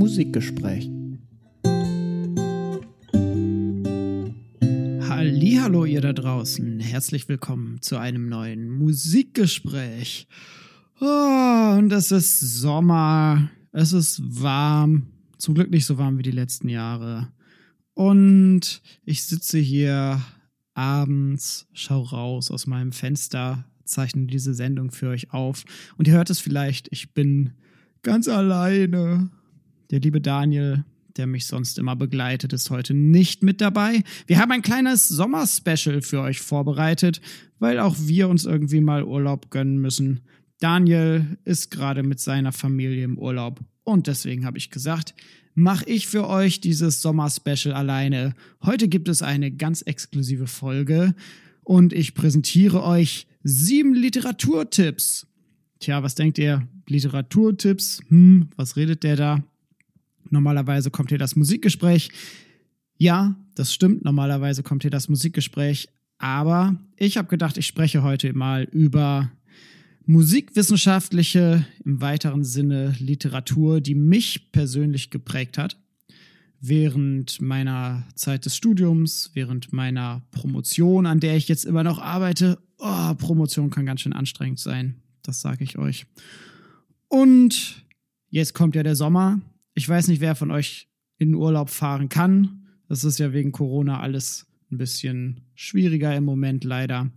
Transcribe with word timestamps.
Musikgespräch. 0.00 0.90
Hallo 5.10 5.84
ihr 5.84 6.00
da 6.00 6.14
draußen, 6.14 6.80
herzlich 6.80 7.28
willkommen 7.28 7.82
zu 7.82 7.98
einem 7.98 8.30
neuen 8.30 8.70
Musikgespräch. 8.70 10.26
Oh, 11.02 11.74
und 11.76 11.92
es 11.92 12.12
ist 12.12 12.40
Sommer, 12.40 13.50
es 13.72 13.92
ist 13.92 14.22
warm, 14.42 15.08
zum 15.36 15.54
Glück 15.54 15.70
nicht 15.70 15.84
so 15.84 15.98
warm 15.98 16.16
wie 16.16 16.22
die 16.22 16.30
letzten 16.30 16.70
Jahre. 16.70 17.28
Und 17.92 18.80
ich 19.04 19.24
sitze 19.24 19.58
hier 19.58 20.22
abends, 20.72 21.68
schau 21.74 22.00
raus 22.00 22.50
aus 22.50 22.66
meinem 22.66 22.92
Fenster, 22.92 23.66
zeichne 23.84 24.28
diese 24.28 24.54
Sendung 24.54 24.92
für 24.92 25.10
euch 25.10 25.34
auf. 25.34 25.64
Und 25.98 26.08
ihr 26.08 26.14
hört 26.14 26.30
es 26.30 26.40
vielleicht, 26.40 26.88
ich 26.90 27.12
bin 27.12 27.52
ganz 28.00 28.28
alleine. 28.28 29.30
Der 29.90 29.98
liebe 29.98 30.20
Daniel, 30.20 30.84
der 31.16 31.26
mich 31.26 31.46
sonst 31.46 31.76
immer 31.76 31.96
begleitet, 31.96 32.52
ist 32.52 32.70
heute 32.70 32.94
nicht 32.94 33.42
mit 33.42 33.60
dabei. 33.60 34.04
Wir 34.28 34.38
haben 34.38 34.52
ein 34.52 34.62
kleines 34.62 35.08
Sommerspecial 35.08 36.00
für 36.02 36.20
euch 36.20 36.40
vorbereitet, 36.40 37.20
weil 37.58 37.80
auch 37.80 37.96
wir 37.98 38.28
uns 38.28 38.44
irgendwie 38.44 38.80
mal 38.80 39.02
Urlaub 39.02 39.50
gönnen 39.50 39.78
müssen. 39.78 40.20
Daniel 40.60 41.38
ist 41.44 41.70
gerade 41.70 42.04
mit 42.04 42.20
seiner 42.20 42.52
Familie 42.52 43.02
im 43.02 43.18
Urlaub 43.18 43.60
und 43.82 44.06
deswegen 44.06 44.44
habe 44.44 44.58
ich 44.58 44.70
gesagt, 44.70 45.14
mache 45.54 45.86
ich 45.86 46.06
für 46.06 46.28
euch 46.28 46.60
dieses 46.60 47.02
Sommerspecial 47.02 47.74
alleine. 47.74 48.34
Heute 48.62 48.86
gibt 48.86 49.08
es 49.08 49.22
eine 49.22 49.50
ganz 49.50 49.82
exklusive 49.82 50.46
Folge 50.46 51.16
und 51.64 51.92
ich 51.92 52.14
präsentiere 52.14 52.84
euch 52.84 53.26
sieben 53.42 53.94
Literaturtipps. 53.94 55.26
Tja, 55.80 56.02
was 56.04 56.14
denkt 56.14 56.38
ihr? 56.38 56.68
Literaturtipps? 56.86 58.02
Hm, 58.08 58.50
was 58.54 58.76
redet 58.76 59.02
der 59.02 59.16
da? 59.16 59.42
Normalerweise 60.30 60.90
kommt 60.90 61.10
hier 61.10 61.18
das 61.18 61.36
Musikgespräch. 61.36 62.10
Ja, 62.96 63.36
das 63.54 63.74
stimmt. 63.74 64.04
Normalerweise 64.04 64.62
kommt 64.62 64.82
hier 64.82 64.90
das 64.90 65.08
Musikgespräch. 65.08 65.88
Aber 66.18 66.76
ich 66.96 67.16
habe 67.16 67.28
gedacht, 67.28 67.56
ich 67.56 67.66
spreche 67.66 68.02
heute 68.02 68.32
mal 68.34 68.64
über 68.64 69.30
musikwissenschaftliche, 70.06 71.64
im 71.84 72.00
weiteren 72.00 72.44
Sinne 72.44 72.94
Literatur, 72.98 73.80
die 73.80 73.94
mich 73.94 74.52
persönlich 74.52 75.10
geprägt 75.10 75.56
hat. 75.56 75.78
Während 76.60 77.40
meiner 77.40 78.06
Zeit 78.16 78.44
des 78.44 78.54
Studiums, 78.54 79.30
während 79.34 79.72
meiner 79.72 80.22
Promotion, 80.30 81.06
an 81.06 81.20
der 81.20 81.36
ich 81.36 81.48
jetzt 81.48 81.64
immer 81.64 81.84
noch 81.84 81.98
arbeite. 81.98 82.58
Oh, 82.76 83.14
Promotion 83.14 83.70
kann 83.70 83.86
ganz 83.86 84.02
schön 84.02 84.12
anstrengend 84.12 84.58
sein. 84.58 84.96
Das 85.22 85.40
sage 85.40 85.64
ich 85.64 85.78
euch. 85.78 86.06
Und 87.08 87.84
jetzt 88.28 88.52
kommt 88.52 88.74
ja 88.74 88.82
der 88.82 88.96
Sommer. 88.96 89.40
Ich 89.74 89.88
weiß 89.88 90.08
nicht, 90.08 90.20
wer 90.20 90.34
von 90.34 90.50
euch 90.50 90.88
in 91.18 91.34
Urlaub 91.34 91.70
fahren 91.70 92.08
kann. 92.08 92.66
Das 92.88 93.04
ist 93.04 93.18
ja 93.18 93.32
wegen 93.32 93.52
Corona 93.52 94.00
alles 94.00 94.46
ein 94.70 94.78
bisschen 94.78 95.42
schwieriger 95.54 96.14
im 96.16 96.24
Moment 96.24 96.64
leider. 96.64 97.10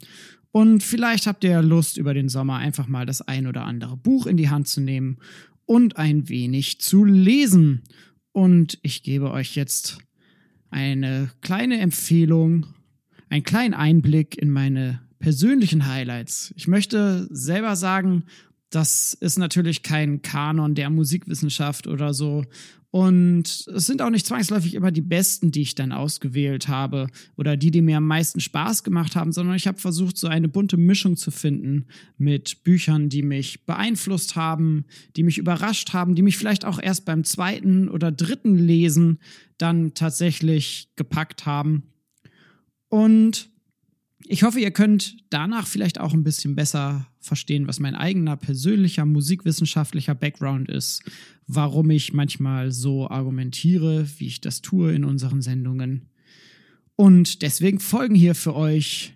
Und 0.52 0.84
vielleicht 0.84 1.26
habt 1.26 1.44
ihr 1.44 1.62
Lust, 1.62 1.98
über 1.98 2.14
den 2.14 2.30
Sommer 2.30 2.58
einfach 2.58 2.88
mal 2.88 3.06
das 3.06 3.22
ein 3.22 3.48
oder 3.48 3.64
andere 3.64 3.98
Buch 3.98 4.28
in 4.28 4.38
die 4.38 4.50
Hand 4.50 4.68
zu 4.68 4.82
nehmen 4.82 5.18
und 5.66 5.98
ein 5.98 6.30
wenig 6.30 6.80
zu 6.80 7.04
lesen. 7.04 7.82
Und 8.32 8.78
ich 8.84 9.02
gebe 9.02 9.32
euch 9.32 9.56
jetzt 9.56 9.98
eine 10.70 11.32
kleine 11.42 11.80
Empfehlung, 11.80 12.68
einen 13.30 13.44
kleinen 13.44 13.74
Einblick 13.74 14.38
in 14.38 14.52
meine 14.52 15.02
persönlichen 15.20 15.88
Highlights. 15.88 16.54
Ich 16.56 16.68
möchte 16.68 17.28
selber 17.32 17.76
sagen, 17.76 18.26
das 18.74 19.14
ist 19.14 19.38
natürlich 19.38 19.84
kein 19.84 20.24
Kanon 20.24 20.74
der 20.74 20.90
Musikwissenschaft 20.90 21.86
oder 21.86 22.14
so. 22.14 22.44
Und 22.90 23.68
es 23.68 23.86
sind 23.86 24.02
auch 24.02 24.10
nicht 24.10 24.26
zwangsläufig 24.26 24.74
immer 24.74 24.92
die 24.92 25.02
besten, 25.02 25.52
die 25.52 25.62
ich 25.62 25.76
dann 25.76 25.92
ausgewählt 25.92 26.68
habe 26.68 27.08
oder 27.38 27.58
die, 27.58 27.72
die 27.72 27.82
mir 27.82 27.98
am 27.98 28.06
meisten 28.06 28.40
Spaß 28.40 28.84
gemacht 28.84 29.16
haben, 29.16 29.32
sondern 29.32 29.56
ich 29.56 29.68
habe 29.68 29.80
versucht, 29.80 30.18
so 30.18 30.28
eine 30.28 30.48
bunte 30.48 30.78
Mischung 30.78 31.18
zu 31.18 31.32
finden 31.32 31.86
mit 32.18 32.64
Büchern, 32.64 33.10
die 33.10 33.24
mich 33.24 33.66
beeinflusst 33.66 34.36
haben, 34.36 34.86
die 35.16 35.24
mich 35.24 35.38
überrascht 35.40 35.94
haben, 35.94 36.16
die 36.16 36.22
mich 36.22 36.38
vielleicht 36.38 36.66
auch 36.66 36.80
erst 36.80 37.06
beim 37.06 37.24
zweiten 37.24 37.90
oder 37.90 38.12
dritten 38.12 38.58
Lesen 38.58 39.20
dann 39.58 39.94
tatsächlich 39.94 40.90
gepackt 40.96 41.46
haben. 41.48 41.84
Und 42.90 43.50
ich 44.26 44.44
hoffe, 44.44 44.60
ihr 44.60 44.72
könnt 44.72 45.18
danach 45.30 45.68
vielleicht 45.68 46.00
auch 46.00 46.14
ein 46.14 46.24
bisschen 46.24 46.56
besser 46.56 47.08
verstehen, 47.20 47.68
was 47.68 47.80
mein 47.80 47.96
eigener 47.96 48.38
persönlicher 48.38 49.06
musikwissenschaftlicher 49.06 50.16
Background 50.16 50.70
ist, 50.70 51.04
warum 51.48 51.90
ich 51.90 52.14
manchmal 52.14 52.72
so 52.72 53.10
argumentiere, 53.10 54.08
wie 54.18 54.28
ich 54.28 54.42
das 54.42 54.62
tue 54.62 54.94
in 54.94 55.04
unseren 55.04 55.42
Sendungen. 55.42 56.10
Und 56.96 57.42
deswegen 57.42 57.80
folgen 57.80 58.16
hier 58.16 58.36
für 58.36 58.56
euch 58.56 59.14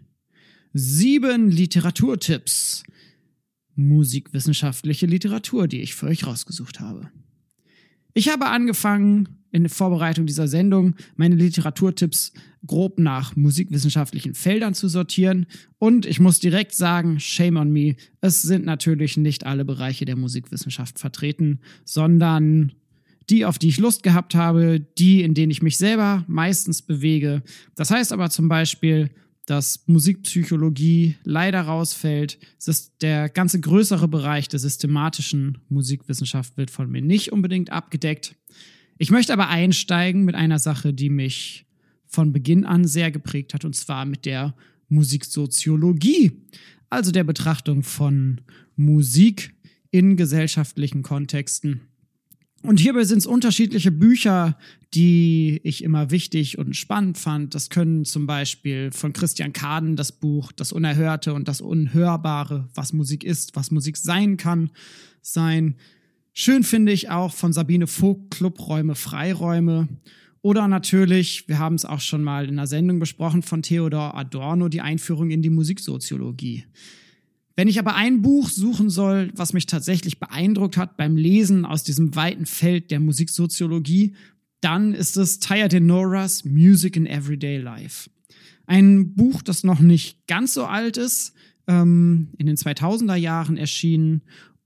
sieben 0.73 1.49
Literaturtipps, 1.51 2.83
musikwissenschaftliche 3.75 5.05
Literatur, 5.05 5.67
die 5.67 5.81
ich 5.81 5.95
für 5.95 6.07
euch 6.07 6.25
rausgesucht 6.25 6.79
habe. 6.79 7.11
Ich 8.17 8.29
habe 8.29 8.47
angefangen 8.47 9.29
in 9.51 9.61
der 9.61 9.69
Vorbereitung 9.69 10.25
dieser 10.25 10.47
Sendung 10.47 10.95
meine 11.17 11.35
Literaturtipps 11.35 12.33
grob 12.65 12.97
nach 12.97 13.35
musikwissenschaftlichen 13.35 14.33
Feldern 14.33 14.73
zu 14.73 14.87
sortieren. 14.87 15.45
Und 15.77 16.07
ich 16.07 16.19
muss 16.19 16.39
direkt 16.39 16.73
sagen, 16.73 17.19
shame 17.19 17.57
on 17.57 17.71
me, 17.71 17.95
es 18.19 18.41
sind 18.41 18.65
natürlich 18.65 19.17
nicht 19.17 19.45
alle 19.45 19.65
Bereiche 19.65 20.05
der 20.05 20.15
Musikwissenschaft 20.15 20.97
vertreten, 20.97 21.59
sondern 21.85 22.71
die, 23.29 23.45
auf 23.45 23.59
die 23.59 23.67
ich 23.67 23.77
Lust 23.77 24.01
gehabt 24.01 24.33
habe, 24.33 24.79
die, 24.79 25.21
in 25.21 25.35
denen 25.35 25.51
ich 25.51 25.61
mich 25.61 25.77
selber 25.77 26.25
meistens 26.27 26.81
bewege. 26.81 27.43
Das 27.75 27.91
heißt 27.91 28.11
aber 28.11 28.31
zum 28.31 28.47
Beispiel, 28.47 29.11
dass 29.47 29.87
Musikpsychologie 29.87 31.15
leider 31.23 31.61
rausfällt. 31.61 32.37
Der 33.01 33.29
ganze 33.29 33.59
größere 33.59 34.07
Bereich 34.07 34.49
der 34.49 34.59
systematischen 34.59 35.57
Musikwissenschaft 35.69 36.57
wird 36.57 36.69
von 36.69 36.91
mir 36.91 37.01
nicht 37.01 37.31
unbedingt 37.31 37.71
abgedeckt. 37.71 38.35
Ich 38.97 39.09
möchte 39.09 39.31
aber 39.31 39.47
einsteigen 39.47 40.25
mit 40.25 40.35
einer 40.35 40.59
Sache, 40.59 40.93
die 40.93 41.09
mich 41.09 41.65
von 42.07 42.33
Beginn 42.33 42.65
an 42.65 42.85
sehr 42.85 43.09
geprägt 43.09 43.53
hat, 43.53 43.63
und 43.63 43.75
zwar 43.75 44.05
mit 44.05 44.25
der 44.25 44.53
Musiksoziologie, 44.89 46.33
also 46.89 47.11
der 47.11 47.23
Betrachtung 47.23 47.83
von 47.83 48.41
Musik 48.75 49.53
in 49.91 50.17
gesellschaftlichen 50.17 51.03
Kontexten. 51.03 51.81
Und 52.63 52.79
hierbei 52.79 53.03
sind 53.03 53.19
es 53.19 53.27
unterschiedliche 53.27 53.91
Bücher, 53.91 54.57
die 54.93 55.59
ich 55.63 55.83
immer 55.83 56.11
wichtig 56.11 56.57
und 56.57 56.75
spannend 56.75 57.17
fand. 57.17 57.53
Das 57.53 57.69
können 57.69 58.03
zum 58.03 58.25
Beispiel 58.25 58.91
von 58.91 59.13
Christian 59.13 59.53
Kaden 59.53 59.95
das 59.95 60.11
Buch 60.11 60.51
Das 60.51 60.71
Unerhörte 60.71 61.33
und 61.33 61.47
das 61.47 61.61
Unhörbare, 61.61 62.67
was 62.73 62.93
Musik 62.93 63.23
ist, 63.23 63.55
was 63.55 63.71
Musik 63.71 63.97
sein 63.97 64.37
kann, 64.37 64.71
sein. 65.21 65.75
Schön 66.33 66.63
finde 66.63 66.91
ich 66.91 67.09
auch 67.09 67.33
von 67.33 67.53
Sabine 67.53 67.87
Vogt 67.87 68.31
Clubräume, 68.31 68.95
Freiräume. 68.95 69.87
Oder 70.41 70.67
natürlich, 70.67 71.47
wir 71.47 71.59
haben 71.59 71.75
es 71.75 71.85
auch 71.85 71.99
schon 71.99 72.23
mal 72.23 72.45
in 72.45 72.51
einer 72.51 72.67
Sendung 72.67 72.99
besprochen, 72.99 73.41
von 73.43 73.61
Theodor 73.61 74.15
Adorno, 74.15 74.69
die 74.69 74.81
Einführung 74.81 75.29
in 75.29 75.41
die 75.41 75.49
Musiksoziologie. 75.49 76.65
Wenn 77.57 77.67
ich 77.67 77.79
aber 77.79 77.95
ein 77.95 78.21
Buch 78.21 78.49
suchen 78.49 78.91
soll, 78.91 79.31
was 79.35 79.51
mich 79.51 79.65
tatsächlich 79.65 80.19
beeindruckt 80.19 80.77
hat 80.77 80.95
beim 80.95 81.17
Lesen 81.17 81.65
aus 81.65 81.83
diesem 81.83 82.15
weiten 82.15 82.45
Feld 82.45 82.91
der 82.91 82.99
Musiksoziologie, 82.99 84.15
dann 84.61 84.93
ist 84.93 85.17
es 85.17 85.39
Taya 85.39 85.67
Denoras 85.67 86.45
Music 86.45 86.95
in 86.95 87.07
Everyday 87.07 87.57
Life. 87.57 88.11
Ein 88.67 89.15
Buch, 89.15 89.41
das 89.41 89.63
noch 89.63 89.79
nicht 89.79 90.27
ganz 90.27 90.53
so 90.53 90.65
alt 90.65 90.97
ist, 90.97 91.33
ähm, 91.65 92.27
in 92.37 92.45
den 92.45 92.57
2000er 92.57 93.15
Jahren 93.15 93.57
erschienen 93.57 94.21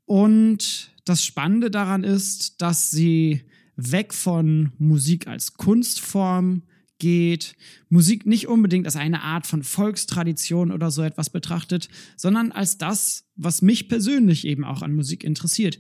und 0.05 0.91
das 1.05 1.23
Spannende 1.23 1.71
daran 1.71 2.03
ist, 2.03 2.61
dass 2.61 2.91
sie 2.91 3.43
weg 3.77 4.13
von 4.13 4.73
Musik 4.79 5.27
als 5.27 5.53
Kunstform 5.53 6.63
geht, 7.01 7.55
Musik 7.89 8.27
nicht 8.27 8.47
unbedingt 8.47 8.85
als 8.85 8.95
eine 8.95 9.23
Art 9.23 9.47
von 9.47 9.63
Volkstradition 9.63 10.71
oder 10.71 10.91
so 10.91 11.01
etwas 11.01 11.31
betrachtet, 11.31 11.89
sondern 12.15 12.51
als 12.51 12.77
das, 12.77 13.25
was 13.35 13.63
mich 13.63 13.89
persönlich 13.89 14.45
eben 14.45 14.63
auch 14.63 14.83
an 14.83 14.93
Musik 14.93 15.23
interessiert. 15.23 15.79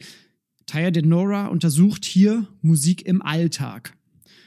Taya 0.65 0.89
de 0.89 1.03
Nora 1.03 1.47
untersucht 1.47 2.05
hier 2.05 2.47
Musik 2.61 3.05
im 3.05 3.21
Alltag. 3.21 3.95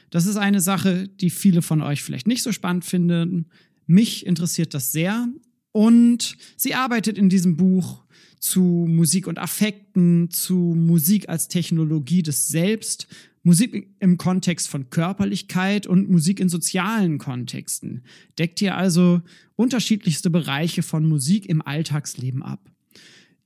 Das 0.09 0.25
ist 0.25 0.35
eine 0.35 0.59
Sache, 0.59 1.07
die 1.07 1.29
viele 1.29 1.61
von 1.61 1.81
euch 1.81 2.03
vielleicht 2.03 2.27
nicht 2.27 2.43
so 2.43 2.51
spannend 2.51 2.83
finden. 2.83 3.47
Mich 3.87 4.25
interessiert 4.25 4.73
das 4.73 4.91
sehr. 4.91 5.29
Und 5.71 6.37
sie 6.57 6.73
arbeitet 6.73 7.17
in 7.17 7.29
diesem 7.29 7.55
Buch 7.55 8.03
zu 8.39 8.61
Musik 8.61 9.27
und 9.27 9.39
Affekten, 9.39 10.29
zu 10.29 10.55
Musik 10.55 11.29
als 11.29 11.47
Technologie 11.47 12.21
des 12.21 12.49
Selbst, 12.49 13.07
Musik 13.45 13.87
im 13.99 14.17
Kontext 14.17 14.67
von 14.67 14.89
Körperlichkeit 14.89 15.85
und 15.85 16.09
Musik 16.09 16.39
in 16.39 16.49
sozialen 16.49 17.19
Kontexten. 17.19 18.01
Deckt 18.39 18.57
hier 18.57 18.75
also 18.75 19.21
unterschiedlichste 19.55 20.31
Bereiche 20.31 20.81
von 20.81 21.05
Musik 21.07 21.45
im 21.45 21.61
Alltagsleben 21.61 22.41
ab. 22.41 22.71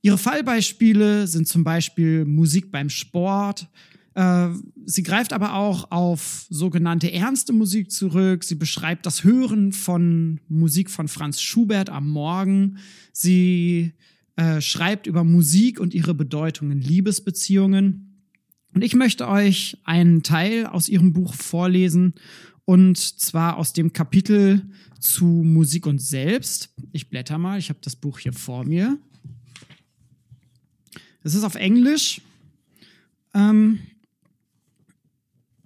Ihre 0.00 0.16
Fallbeispiele 0.16 1.26
sind 1.26 1.46
zum 1.46 1.64
Beispiel 1.64 2.24
Musik 2.24 2.72
beim 2.72 2.88
Sport, 2.88 3.68
Äh, 4.14 4.48
sie 4.86 5.04
greift 5.04 5.32
aber 5.32 5.54
auch 5.54 5.92
auf 5.92 6.46
sogenannte 6.50 7.12
ernste 7.12 7.52
Musik 7.52 7.92
zurück. 7.92 8.42
Sie 8.42 8.56
beschreibt 8.56 9.06
das 9.06 9.22
Hören 9.22 9.72
von 9.72 10.40
Musik 10.48 10.90
von 10.90 11.06
Franz 11.06 11.40
Schubert 11.40 11.90
am 11.90 12.08
Morgen. 12.08 12.78
Sie 13.12 13.92
äh, 14.34 14.60
schreibt 14.60 15.06
über 15.06 15.22
Musik 15.22 15.78
und 15.78 15.94
ihre 15.94 16.14
Bedeutung 16.14 16.72
in 16.72 16.80
Liebesbeziehungen. 16.80 18.09
Und 18.72 18.82
ich 18.82 18.94
möchte 18.94 19.28
euch 19.28 19.78
einen 19.84 20.22
Teil 20.22 20.66
aus 20.66 20.88
ihrem 20.88 21.12
Buch 21.12 21.34
vorlesen, 21.34 22.14
und 22.64 22.98
zwar 22.98 23.56
aus 23.56 23.72
dem 23.72 23.92
Kapitel 23.92 24.62
zu 25.00 25.24
Musik 25.24 25.86
und 25.86 26.00
Selbst. 26.00 26.72
Ich 26.92 27.08
blätter 27.08 27.36
mal, 27.36 27.58
ich 27.58 27.68
habe 27.68 27.80
das 27.82 27.96
Buch 27.96 28.20
hier 28.20 28.32
vor 28.32 28.64
mir. 28.64 28.98
Es 31.22 31.34
ist 31.34 31.42
auf 31.42 31.56
Englisch. 31.56 32.20
Ähm, 33.34 33.80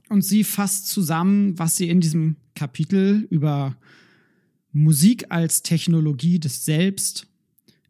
und 0.09 0.23
sie 0.23 0.45
fasst 0.45 0.89
zusammen, 0.89 1.59
was 1.59 1.77
sie 1.77 1.89
in 1.89 2.01
diesem 2.01 2.37
Kapitel 2.55 3.27
über 3.31 3.77
Musik 4.73 5.27
als 5.31 5.62
Technologie 5.62 6.39
des 6.39 6.65
Selbst 6.65 7.27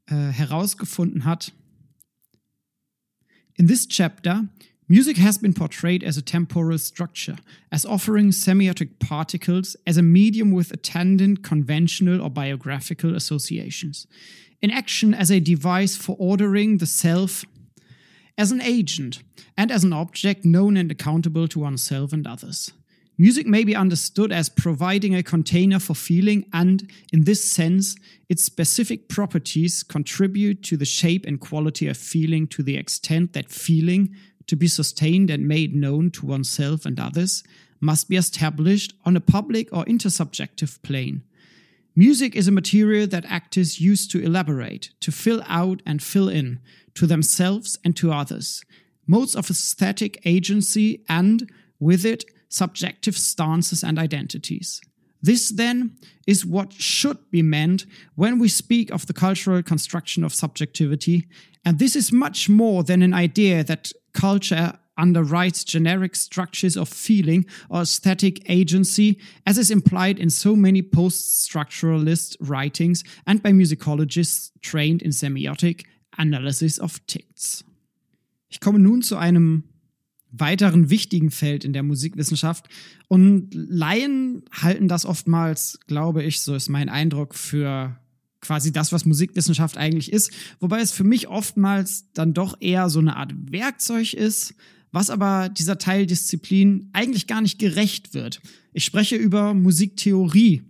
äh, 0.07 0.15
herausgefunden 0.15 1.25
hat. 1.25 1.53
In 3.55 3.69
this 3.69 3.89
chapter, 3.89 4.49
music 4.89 5.17
has 5.17 5.39
been 5.39 5.53
portrayed 5.53 6.05
as 6.05 6.17
a 6.17 6.23
temporal 6.23 6.79
structure, 6.79 7.37
as 7.73 7.85
offering 7.85 8.31
semiotic 8.31 8.99
particles 8.99 9.77
as 9.87 9.97
a 9.97 10.03
medium 10.03 10.51
with 10.51 10.73
attendant 10.73 11.43
conventional 11.43 12.21
or 12.21 12.31
biographical 12.31 13.15
associations. 13.15 14.07
In 14.61 14.71
action 14.71 15.15
as 15.15 15.31
a 15.31 15.41
device 15.41 15.97
for 15.97 16.17
ordering 16.19 16.79
the 16.79 16.87
self 16.87 17.45
as 18.37 18.51
an 18.51 18.61
agent 18.61 19.23
and 19.57 19.71
as 19.71 19.85
an 19.85 19.93
object 19.93 20.45
known 20.45 20.77
and 20.77 20.91
accountable 20.91 21.47
to 21.49 21.61
oneself 21.61 22.13
and 22.13 22.27
others. 22.27 22.73
Music 23.17 23.47
may 23.47 23.63
be 23.63 23.77
understood 23.77 24.33
as 24.33 24.49
providing 24.49 25.15
a 25.15 25.23
container 25.23 25.79
for 25.79 25.95
feeling, 25.95 26.45
and 26.53 26.91
in 27.13 27.23
this 27.23 27.49
sense, 27.49 27.95
its 28.29 28.43
specific 28.43 29.09
properties 29.09 29.85
contribute 29.85 30.65
to 30.65 30.77
the 30.77 30.85
shape 30.85 31.25
and 31.25 31.41
quality 31.41 31.87
of 31.87 31.97
feeling 31.97 32.49
to 32.49 32.61
the 32.61 32.77
extent 32.77 33.33
that 33.33 33.49
feeling, 33.49 34.13
to 34.47 34.57
be 34.57 34.69
sustained 34.69 35.31
and 35.31 35.49
made 35.49 35.75
known 35.75 36.11
to 36.13 36.27
oneself 36.27 36.85
and 36.85 36.99
others, 37.01 37.43
must 37.81 38.09
be 38.09 38.17
established 38.17 38.95
on 39.05 39.17
a 39.17 39.21
public 39.21 39.73
or 39.73 39.85
intersubjective 39.85 40.83
plane. 40.83 41.23
Music 41.97 42.35
is 42.35 42.49
a 42.49 42.53
material 42.53 43.07
that 43.07 43.25
actors 43.27 43.81
use 43.81 44.09
to 44.09 44.21
elaborate, 44.21 44.91
to 45.01 45.13
fill 45.13 45.43
out 45.47 45.81
and 45.87 46.03
fill 46.03 46.29
in, 46.29 46.59
to 46.95 47.07
themselves 47.07 47.79
and 47.85 47.97
to 47.97 48.13
others, 48.13 48.65
modes 49.07 49.37
of 49.37 49.51
aesthetic 49.51 50.21
agency 50.25 51.05
and, 51.09 51.51
with 51.79 52.05
it, 52.05 52.25
subjective 52.49 53.17
stances 53.17 53.85
and 53.85 53.99
identities. 53.99 54.81
This, 55.25 55.49
then, 55.49 55.97
is 56.27 56.45
what 56.45 56.75
should 56.75 57.17
be 57.31 57.41
meant 57.41 57.87
when 58.15 58.39
we 58.39 58.49
speak 58.49 58.91
of 58.91 59.07
the 59.07 59.15
cultural 59.15 59.63
construction 59.63 60.23
of 60.23 60.35
subjectivity, 60.35 61.27
and 61.65 61.79
this 61.79 61.97
is 61.97 62.13
much 62.13 62.51
more 62.51 62.85
than 62.85 63.01
an 63.01 63.15
idea 63.15 63.65
that 63.65 63.91
culture 64.13 64.75
underwrites 64.99 65.65
generic 65.65 66.15
structures 66.15 66.77
of 66.77 66.91
feeling 66.91 67.47
or 67.71 67.81
aesthetic 67.81 68.49
agency, 68.51 69.19
as 69.47 69.57
is 69.57 69.71
implied 69.71 70.19
in 70.19 70.29
so 70.29 70.55
many 70.55 70.83
post 70.83 71.49
structuralist 71.49 72.37
writings 72.39 73.03
and 73.27 73.43
by 73.43 73.51
musicologists 73.51 74.51
trained 74.61 75.01
in 75.01 75.11
semiotic 75.11 75.87
analysis 76.19 76.79
of 76.79 77.01
ticks. 77.07 77.65
Ich 78.51 78.61
komme 78.61 78.79
nun 78.79 79.01
zu 79.01 79.17
einem 79.17 79.65
weiteren 80.39 80.91
wichtigen 80.91 81.31
Feld 81.31 81.65
in 81.65 81.73
der 81.73 81.83
Musikwissenschaft. 81.83 82.67
Und 83.09 83.51
Laien 83.53 84.43
halten 84.51 84.89
das 84.89 85.07
oftmals, 85.07 85.79
glaube 85.87 86.23
ich, 86.23 86.41
so 86.41 86.55
ist 86.55 86.69
mein 86.69 86.89
Eindruck, 86.89 87.35
für 87.35 87.99
quasi 88.41 88.73
das, 88.73 88.93
was 88.93 89.05
Musikwissenschaft 89.05 89.77
eigentlich 89.77 90.13
ist. 90.13 90.31
Wobei 90.61 90.81
es 90.81 90.93
für 90.93 91.05
mich 91.05 91.29
oftmals 91.29 92.13
dann 92.13 92.35
doch 92.35 92.57
eher 92.61 92.91
so 92.91 92.99
eine 93.01 93.17
Art 93.17 93.33
Werkzeug 93.51 94.13
ist, 94.13 94.55
was 94.93 95.11
aber 95.11 95.49
dieser 95.49 95.79
Teildisziplin 95.79 96.91
eigentlich 96.93 97.27
gar 97.27 97.41
nicht 97.41 97.59
gerecht 97.59 98.15
wird. 98.15 98.41
Ich 98.73 98.85
spreche 98.85 99.17
über 99.17 99.55
Musiktheorie, 99.55 100.63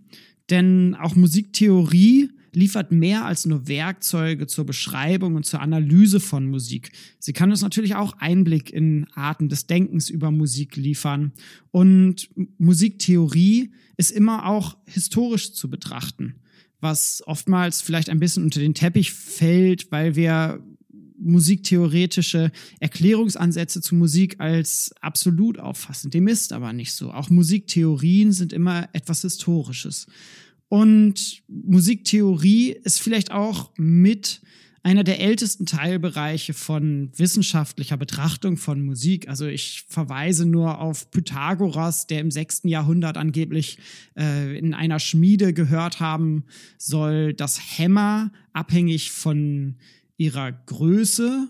denn 0.49 0.95
auch 0.95 1.15
Musiktheorie 1.15 2.29
liefert 2.55 2.91
mehr 2.91 3.25
als 3.25 3.45
nur 3.45 3.67
Werkzeuge 3.67 4.47
zur 4.47 4.65
Beschreibung 4.65 5.35
und 5.35 5.45
zur 5.45 5.61
Analyse 5.61 6.19
von 6.19 6.45
Musik. 6.45 6.91
Sie 7.19 7.33
kann 7.33 7.51
uns 7.51 7.61
natürlich 7.61 7.95
auch 7.95 8.13
Einblick 8.17 8.71
in 8.71 9.07
Arten 9.13 9.49
des 9.49 9.67
Denkens 9.67 10.09
über 10.09 10.31
Musik 10.31 10.75
liefern. 10.75 11.33
Und 11.71 12.29
Musiktheorie 12.57 13.71
ist 13.97 14.11
immer 14.11 14.47
auch 14.47 14.77
historisch 14.85 15.53
zu 15.53 15.69
betrachten, 15.69 16.35
was 16.79 17.23
oftmals 17.25 17.81
vielleicht 17.81 18.09
ein 18.09 18.19
bisschen 18.19 18.43
unter 18.43 18.59
den 18.59 18.73
Teppich 18.73 19.11
fällt, 19.11 19.91
weil 19.91 20.15
wir 20.15 20.63
musiktheoretische 21.17 22.51
Erklärungsansätze 22.79 23.81
zu 23.81 23.95
Musik 23.95 24.35
als 24.39 24.93
absolut 25.01 25.59
auffassen. 25.59 26.11
Dem 26.11 26.27
ist 26.27 26.53
aber 26.53 26.73
nicht 26.73 26.93
so. 26.93 27.11
Auch 27.11 27.29
Musiktheorien 27.29 28.31
sind 28.31 28.53
immer 28.53 28.89
etwas 28.93 29.21
Historisches. 29.21 30.07
Und 30.67 31.43
Musiktheorie 31.47 32.71
ist 32.71 33.01
vielleicht 33.01 33.31
auch 33.31 33.71
mit 33.77 34.41
einer 34.85 35.03
der 35.03 35.19
ältesten 35.19 35.65
Teilbereiche 35.65 36.53
von 36.53 37.09
wissenschaftlicher 37.17 37.97
Betrachtung 37.97 38.55
von 38.55 38.85
Musik. 38.85 39.27
Also 39.27 39.47
ich 39.47 39.83
verweise 39.89 40.45
nur 40.45 40.79
auf 40.79 41.09
Pythagoras, 41.09 42.05
der 42.05 42.19
im 42.19 42.29
sechsten 42.29 42.67
Jahrhundert 42.67 43.17
angeblich 43.17 43.79
äh, 44.15 44.55
in 44.55 44.75
einer 44.75 44.99
Schmiede 44.99 45.53
gehört 45.53 45.99
haben 45.99 46.43
soll, 46.77 47.33
dass 47.33 47.79
Hämmer 47.79 48.31
abhängig 48.53 49.09
von 49.09 49.77
ihrer 50.17 50.51
Größe 50.51 51.47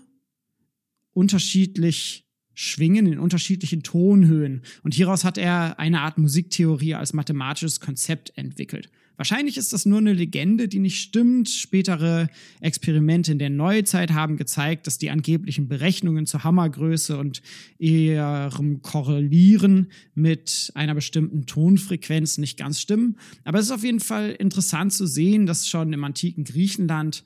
unterschiedlich 1.12 2.26
schwingen 2.54 3.06
in 3.06 3.18
unterschiedlichen 3.18 3.82
Tonhöhen. 3.82 4.62
Und 4.82 4.94
hieraus 4.94 5.24
hat 5.24 5.36
er 5.36 5.78
eine 5.78 6.00
Art 6.00 6.16
Musiktheorie 6.16 6.94
als 6.94 7.12
mathematisches 7.12 7.80
Konzept 7.80 8.32
entwickelt. 8.38 8.88
Wahrscheinlich 9.16 9.56
ist 9.56 9.72
das 9.72 9.86
nur 9.86 9.98
eine 9.98 10.12
Legende, 10.12 10.68
die 10.68 10.78
nicht 10.78 11.00
stimmt. 11.00 11.48
Spätere 11.48 12.28
Experimente 12.60 13.32
in 13.32 13.38
der 13.38 13.50
Neuzeit 13.50 14.12
haben 14.12 14.36
gezeigt, 14.36 14.86
dass 14.86 14.98
die 14.98 15.10
angeblichen 15.10 15.68
Berechnungen 15.68 16.26
zur 16.26 16.44
Hammergröße 16.44 17.16
und 17.16 17.42
ihrem 17.78 18.82
Korrelieren 18.82 19.88
mit 20.14 20.70
einer 20.74 20.94
bestimmten 20.94 21.46
Tonfrequenz 21.46 22.38
nicht 22.38 22.58
ganz 22.58 22.80
stimmen. 22.80 23.16
Aber 23.44 23.58
es 23.58 23.66
ist 23.66 23.72
auf 23.72 23.84
jeden 23.84 24.00
Fall 24.00 24.30
interessant 24.30 24.92
zu 24.92 25.06
sehen, 25.06 25.46
dass 25.46 25.68
schon 25.68 25.92
im 25.92 26.04
antiken 26.04 26.44
Griechenland 26.44 27.24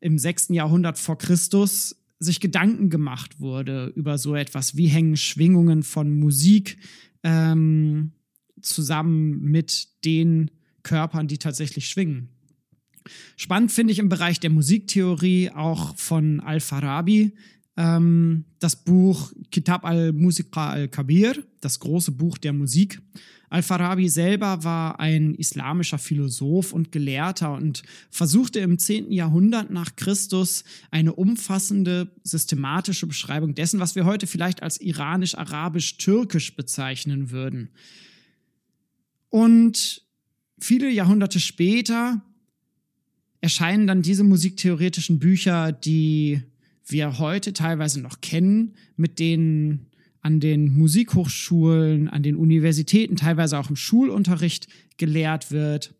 im 0.00 0.18
6. 0.18 0.48
Jahrhundert 0.50 0.98
vor 0.98 1.18
Christus 1.18 1.96
sich 2.18 2.40
Gedanken 2.40 2.90
gemacht 2.90 3.40
wurde 3.40 3.92
über 3.94 4.18
so 4.18 4.34
etwas, 4.34 4.76
wie 4.76 4.86
hängen 4.86 5.16
Schwingungen 5.16 5.82
von 5.82 6.18
Musik 6.18 6.78
ähm, 7.22 8.12
zusammen 8.60 9.42
mit 9.42 9.88
den 10.04 10.50
Körpern, 10.82 11.28
die 11.28 11.38
tatsächlich 11.38 11.88
schwingen. 11.88 12.28
Spannend 13.36 13.72
finde 13.72 13.92
ich 13.92 13.98
im 13.98 14.08
Bereich 14.08 14.40
der 14.40 14.50
Musiktheorie 14.50 15.50
auch 15.50 15.96
von 15.96 16.40
Al-Farabi 16.40 17.32
ähm, 17.76 18.44
das 18.58 18.76
Buch 18.76 19.32
Kitab 19.50 19.84
al-Musiqa 19.84 20.70
al-Kabir, 20.70 21.42
das 21.60 21.80
große 21.80 22.12
Buch 22.12 22.36
der 22.36 22.52
Musik. 22.52 23.00
Al-Farabi 23.48 24.08
selber 24.08 24.62
war 24.64 25.00
ein 25.00 25.34
islamischer 25.34 25.98
Philosoph 25.98 26.72
und 26.72 26.92
Gelehrter 26.92 27.54
und 27.54 27.82
versuchte 28.10 28.60
im 28.60 28.78
10. 28.78 29.10
Jahrhundert 29.10 29.70
nach 29.70 29.96
Christus 29.96 30.62
eine 30.90 31.14
umfassende 31.14 32.12
systematische 32.22 33.06
Beschreibung 33.06 33.54
dessen, 33.54 33.80
was 33.80 33.96
wir 33.96 34.04
heute 34.04 34.26
vielleicht 34.26 34.62
als 34.62 34.80
iranisch-arabisch-türkisch 34.80 36.54
bezeichnen 36.54 37.30
würden. 37.30 37.70
Und 39.30 40.02
viele 40.60 40.90
Jahrhunderte 40.90 41.40
später 41.40 42.22
erscheinen 43.40 43.86
dann 43.86 44.02
diese 44.02 44.24
musiktheoretischen 44.24 45.18
Bücher, 45.18 45.72
die 45.72 46.42
wir 46.86 47.18
heute 47.18 47.52
teilweise 47.52 48.00
noch 48.00 48.20
kennen, 48.20 48.74
mit 48.96 49.18
denen 49.18 49.86
an 50.20 50.40
den 50.40 50.76
Musikhochschulen, 50.76 52.08
an 52.08 52.22
den 52.22 52.36
Universitäten, 52.36 53.16
teilweise 53.16 53.58
auch 53.58 53.70
im 53.70 53.76
Schulunterricht 53.76 54.68
gelehrt 54.98 55.50
wird. 55.50 55.94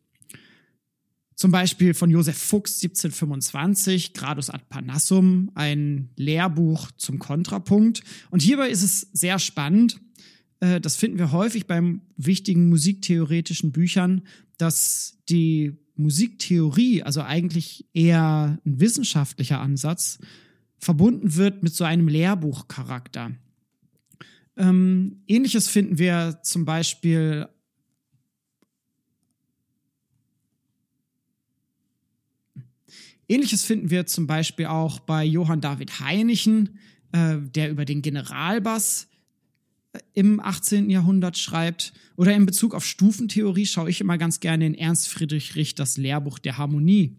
Zum 1.35 1.53
Beispiel 1.53 1.95
von 1.95 2.11
Josef 2.11 2.37
Fuchs 2.37 2.83
1725, 2.83 4.13
Gradus 4.13 4.51
ad 4.51 4.65
Parnassum, 4.69 5.51
ein 5.55 6.11
Lehrbuch 6.17 6.91
zum 6.99 7.19
Kontrapunkt. 7.19 8.03
Und 8.31 8.43
hierbei 8.43 8.69
ist 8.69 8.83
es 8.83 9.09
sehr 9.15 9.39
spannend, 9.39 9.99
äh, 10.61 10.81
das 10.81 10.97
finden 10.97 11.19
wir 11.19 11.33
häufig 11.33 11.67
beim 11.67 12.03
wichtigen 12.19 12.69
musiktheoretischen 12.69 13.73
Büchern, 13.73 14.23
dass 14.61 15.19
die 15.29 15.77
Musiktheorie, 15.97 17.03
also 17.03 17.23
eigentlich 17.23 17.87
eher 17.93 18.59
ein 18.65 18.81
wissenschaftlicher 18.81 19.61
Ansatz, 19.61 20.19
verbunden 20.79 21.37
wird 21.37 21.63
mit 21.63 21.75
so 21.75 21.85
einem 21.85 22.09
Lehrbuchcharakter. 22.09 23.33
Ähm, 24.57 25.23
Ähnliches 25.27 25.69
finden 25.69 25.99
wir 25.99 26.41
zum 26.43 26.65
Beispiel 26.65 27.49
Ähnliches 33.29 33.65
finden 33.65 33.91
wir 33.91 34.07
zum 34.07 34.27
Beispiel 34.27 34.67
auch 34.67 34.99
bei 34.99 35.25
Johann 35.25 35.61
David 35.61 36.01
Heinichen, 36.01 36.81
äh, 37.13 37.37
der 37.39 37.71
über 37.71 37.85
den 37.85 38.03
Generalbass 38.03 39.10
im 40.15 40.41
18. 40.41 40.91
Jahrhundert 40.91 41.39
schreibt. 41.39 41.93
Oder 42.17 42.35
in 42.35 42.47
Bezug 42.47 42.75
auf 42.75 42.85
Stufentheorie 42.85 43.67
schaue 43.67 43.91
ich 43.91 44.01
immer 44.01 44.19
ganz 44.19 44.41
gerne 44.41 44.67
in 44.67 44.75
Ernst 44.75 45.09
Friedrich 45.09 45.57
Richters 45.57 45.97
Lehrbuch 45.97 46.39
der 46.39 46.59
Harmonie. 46.59 47.17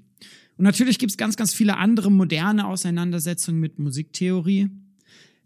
Und 0.58 0.66
natürlich 0.66 1.00
gibt 1.00 1.12
es 1.12 1.18
ganz, 1.18 1.38
ganz 1.38 1.54
viele 1.54 1.78
andere 1.78 2.12
moderne 2.12 2.68
Auseinandersetzungen 2.68 3.60
mit 3.60 3.80
Musiktheorie. 3.80 4.70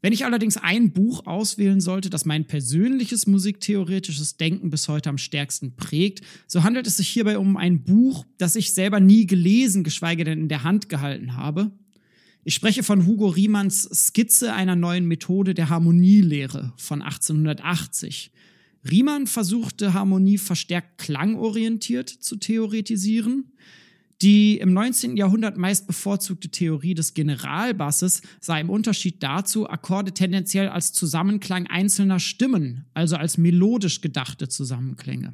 Wenn 0.02 0.14
ich 0.14 0.26
allerdings 0.26 0.58
ein 0.58 0.92
Buch 0.92 1.26
auswählen 1.26 1.82
sollte, 1.82 2.12
das 2.12 2.26
mein 2.26 2.46
persönliches 2.46 3.26
musiktheoretisches 3.26 4.38
Denken 4.38 4.70
bis 4.70 4.88
heute 4.88 5.10
am 5.10 5.18
stärksten 5.18 5.76
prägt, 5.76 6.22
so 6.46 6.64
handelt 6.64 6.86
es 6.86 6.98
sich 6.98 7.08
hierbei 7.08 7.40
um 7.40 7.58
ein 7.58 7.84
Buch, 7.84 8.26
das 8.38 8.56
ich 8.56 8.74
selber 8.74 9.00
nie 9.00 9.26
gelesen, 9.26 9.84
geschweige 9.84 10.24
denn 10.24 10.42
in 10.42 10.50
der 10.50 10.64
Hand 10.64 10.90
gehalten 10.90 11.36
habe. 11.36 11.72
Ich 12.48 12.54
spreche 12.54 12.84
von 12.84 13.08
Hugo 13.08 13.30
Riemanns 13.30 13.90
Skizze 13.92 14.54
einer 14.54 14.76
neuen 14.76 15.08
Methode 15.08 15.56
der 15.56 15.70
Harmonielehre 15.70 16.74
von 16.78 17.02
1880. 17.02 18.32
Riemann 18.88 19.26
versuchte 19.26 19.96
Harmonie 19.96 20.38
verstärkt 20.38 21.00
klangorientiert 21.00 22.08
zu 22.08 22.36
theoretisieren. 22.36 23.52
Die 24.22 24.60
im 24.60 24.74
19. 24.74 25.18
Jahrhundert 25.18 25.58
meist 25.58 25.88
bevorzugte 25.88 26.50
Theorie 26.50 26.94
des 26.94 27.16
Generalbasses 27.16 28.22
sah 28.40 28.60
im 28.60 28.70
Unterschied 28.70 29.24
dazu 29.24 29.68
Akkorde 29.68 30.12
tendenziell 30.12 30.70
als 30.70 30.94
Zusammenklang 30.94 31.66
einzelner 31.66 32.20
Stimmen, 32.20 32.86
also 32.94 33.16
als 33.16 33.40
melodisch 33.40 34.02
gedachte 34.02 34.48
Zusammenklänge. 34.50 35.34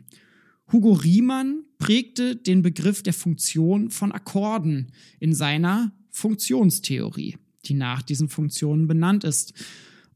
Hugo 0.71 0.93
Riemann 0.93 1.65
prägte 1.77 2.37
den 2.37 2.61
Begriff 2.61 3.03
der 3.03 3.13
Funktion 3.13 3.89
von 3.89 4.13
Akkorden 4.13 4.93
in 5.19 5.33
seiner 5.33 5.91
Funktionstheorie, 6.11 7.37
die 7.65 7.73
nach 7.73 8.01
diesen 8.01 8.29
Funktionen 8.29 8.87
benannt 8.87 9.23
ist. 9.23 9.53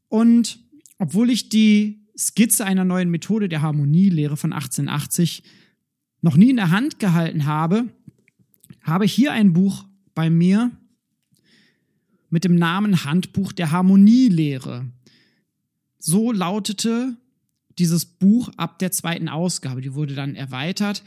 Und 0.07 0.59
obwohl 0.97 1.29
ich 1.29 1.49
die 1.49 2.05
Skizze 2.17 2.65
einer 2.65 2.85
neuen 2.85 3.09
Methode 3.09 3.49
der 3.49 3.61
Harmonielehre 3.61 4.37
von 4.37 4.53
1880 4.53 5.43
noch 6.21 6.37
nie 6.37 6.49
in 6.49 6.55
der 6.55 6.71
Hand 6.71 6.99
gehalten 6.99 7.45
habe, 7.45 7.85
habe 8.81 9.05
hier 9.05 9.31
ein 9.31 9.53
Buch 9.53 9.85
bei 10.13 10.29
mir 10.29 10.71
mit 12.29 12.43
dem 12.43 12.55
Namen 12.55 13.03
Handbuch 13.05 13.51
der 13.51 13.71
Harmonielehre. 13.71 14.85
So 15.99 16.31
lautete 16.31 17.15
dieses 17.77 18.05
Buch 18.05 18.49
ab 18.57 18.79
der 18.79 18.91
zweiten 18.91 19.29
Ausgabe. 19.29 19.81
Die 19.81 19.93
wurde 19.93 20.15
dann 20.15 20.35
erweitert. 20.35 21.03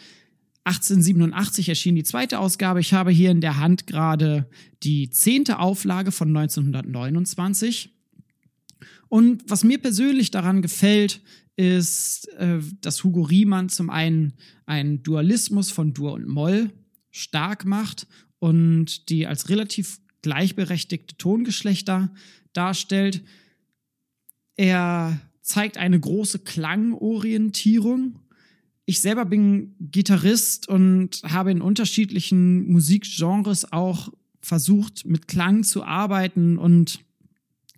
1887 0.69 1.71
erschien 1.71 1.97
die 1.97 2.05
zweite 2.05 2.39
Ausgabe. 2.39 2.81
Ich 2.81 2.93
habe 2.93 3.11
hier 3.11 3.31
in 3.31 3.41
der 3.41 3.57
Hand 3.57 3.87
gerade 3.87 4.49
die 4.83 5.09
zehnte 5.09 5.59
Auflage 5.59 6.13
von 6.13 6.29
1929. 6.29 7.95
Und 9.09 9.43
was 9.49 9.65
mir 9.65 9.79
persönlich 9.79 10.31
daran 10.31 10.61
gefällt, 10.61 11.23
ist, 11.57 12.29
äh, 12.35 12.61
dass 12.83 13.03
Hugo 13.03 13.23
Riemann 13.23 13.71
zum 13.71 13.89
einen 13.89 14.35
einen 14.67 15.03
Dualismus 15.03 15.71
von 15.71 15.95
Dur 15.95 16.13
und 16.13 16.29
Moll 16.29 16.71
stark 17.11 17.65
macht 17.65 18.07
und 18.39 19.09
die 19.09 19.27
als 19.27 19.49
relativ 19.49 20.01
gleichberechtigte 20.21 21.17
Tongeschlechter 21.17 22.13
darstellt. 22.53 23.23
Er 24.57 25.19
zeigt 25.41 25.79
eine 25.79 25.99
große 25.99 26.41
Klangorientierung. 26.41 28.21
Ich 28.89 29.03
selber 29.03 29.27
bin 29.27 29.75
Gitarrist 29.81 30.67
und 30.67 31.21
habe 31.23 31.51
in 31.51 31.61
unterschiedlichen 31.61 32.73
Musikgenres 32.73 33.71
auch 33.71 34.11
versucht, 34.41 35.05
mit 35.05 35.29
Klang 35.29 35.63
zu 35.63 35.85
arbeiten 35.85 36.57
und 36.57 37.01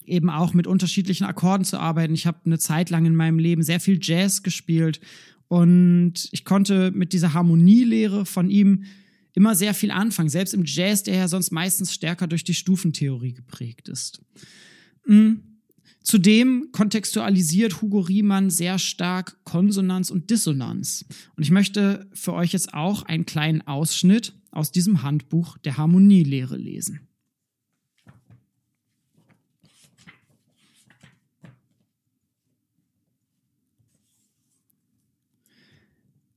eben 0.06 0.30
auch 0.30 0.54
mit 0.54 0.68
unterschiedlichen 0.68 1.24
Akkorden 1.24 1.64
zu 1.64 1.80
arbeiten. 1.80 2.14
Ich 2.14 2.28
habe 2.28 2.38
eine 2.44 2.60
Zeit 2.60 2.90
lang 2.90 3.06
in 3.06 3.16
meinem 3.16 3.40
Leben 3.40 3.64
sehr 3.64 3.80
viel 3.80 3.98
Jazz 4.00 4.44
gespielt 4.44 5.00
und 5.48 6.28
ich 6.30 6.44
konnte 6.44 6.92
mit 6.92 7.12
dieser 7.12 7.34
Harmonielehre 7.34 8.24
von 8.24 8.48
ihm 8.48 8.84
immer 9.34 9.56
sehr 9.56 9.74
viel 9.74 9.90
anfangen, 9.90 10.28
selbst 10.28 10.54
im 10.54 10.62
Jazz, 10.64 11.02
der 11.02 11.16
ja 11.16 11.26
sonst 11.26 11.50
meistens 11.50 11.92
stärker 11.92 12.28
durch 12.28 12.44
die 12.44 12.54
Stufentheorie 12.54 13.32
geprägt 13.32 13.88
ist. 13.88 14.22
Mhm. 15.06 15.49
Zudem 16.02 16.70
kontextualisiert 16.72 17.82
Hugo 17.82 18.00
Riemann 18.00 18.50
sehr 18.50 18.78
stark 18.78 19.44
Konsonanz 19.44 20.10
und 20.10 20.30
Dissonanz. 20.30 21.04
Und 21.36 21.42
ich 21.42 21.50
möchte 21.50 22.08
für 22.14 22.32
euch 22.32 22.52
jetzt 22.52 22.72
auch 22.72 23.02
einen 23.02 23.26
kleinen 23.26 23.66
Ausschnitt 23.66 24.34
aus 24.50 24.72
diesem 24.72 25.02
Handbuch 25.02 25.58
der 25.58 25.76
Harmonielehre 25.76 26.56
lesen. 26.56 27.06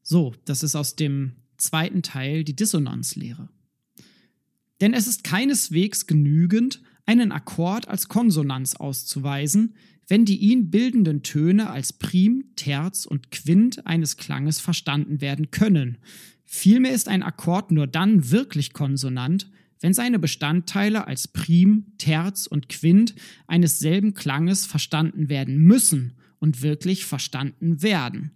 So, 0.06 0.36
das 0.46 0.62
ist 0.62 0.76
aus 0.76 0.96
dem 0.96 1.32
zweiten 1.58 2.04
Teil 2.04 2.44
die 2.44 2.56
Dissonanzlehre. 2.56 3.48
Denn 4.82 4.94
es 4.94 5.08
ist 5.08 5.24
keineswegs 5.24 6.08
genügend, 6.08 6.82
einen 7.06 7.32
Akkord 7.32 7.88
als 7.88 8.08
Konsonanz 8.08 8.76
auszuweisen, 8.76 9.76
wenn 10.08 10.26
die 10.26 10.38
ihn 10.38 10.70
bildenden 10.70 11.24
Töne 11.24 11.70
als 11.70 11.94
Prim, 11.94 12.46
Terz 12.56 13.06
und 13.06 13.32
Quint 13.32 13.86
eines 13.86 14.18
Klanges 14.18 14.60
verstanden 14.60 15.22
werden 15.22 15.52
können. 15.52 15.98
Vielmehr 16.46 16.94
ist 16.94 17.08
ein 17.08 17.24
Akkord 17.24 17.72
nur 17.72 17.88
dann 17.88 18.32
wirklich 18.32 18.74
konsonant, 18.74 19.50
wenn 19.80 19.94
seine 19.94 20.20
Bestandteile 20.20 21.08
als 21.08 21.28
Prim, 21.28 21.88
Terz 21.98 22.48
und 22.48 22.70
Quint 22.70 23.16
eines 23.48 23.80
selben 23.80 24.14
Klanges 24.14 24.66
verstanden 24.66 25.30
werden 25.30 25.58
müssen 25.58 26.14
und 26.40 26.62
wirklich 26.62 27.06
verstanden 27.06 27.82
werden. 27.82 28.32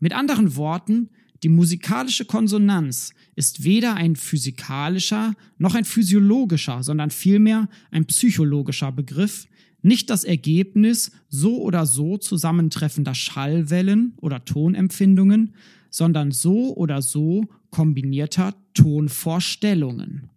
Mit 0.00 0.12
anderen 0.12 0.56
Worten, 0.56 1.10
die 1.42 1.48
musikalische 1.48 2.24
Konsonanz 2.24 3.12
ist 3.36 3.62
weder 3.62 3.94
ein 3.94 4.16
physikalischer 4.16 5.34
noch 5.58 5.74
ein 5.74 5.84
physiologischer, 5.84 6.82
sondern 6.82 7.10
vielmehr 7.10 7.68
ein 7.90 8.06
psychologischer 8.06 8.90
Begriff, 8.90 9.46
nicht 9.82 10.10
das 10.10 10.24
Ergebnis 10.24 11.12
so 11.28 11.62
oder 11.62 11.86
so 11.86 12.18
zusammentreffender 12.18 13.14
Schallwellen 13.14 14.14
oder 14.16 14.44
Tonempfindungen, 14.44 15.54
sondern 15.90 16.32
so 16.32 16.74
oder 16.76 17.00
so 17.02 17.46
kombinierter 17.70 18.54
Tonvorstellungen. 18.74 20.30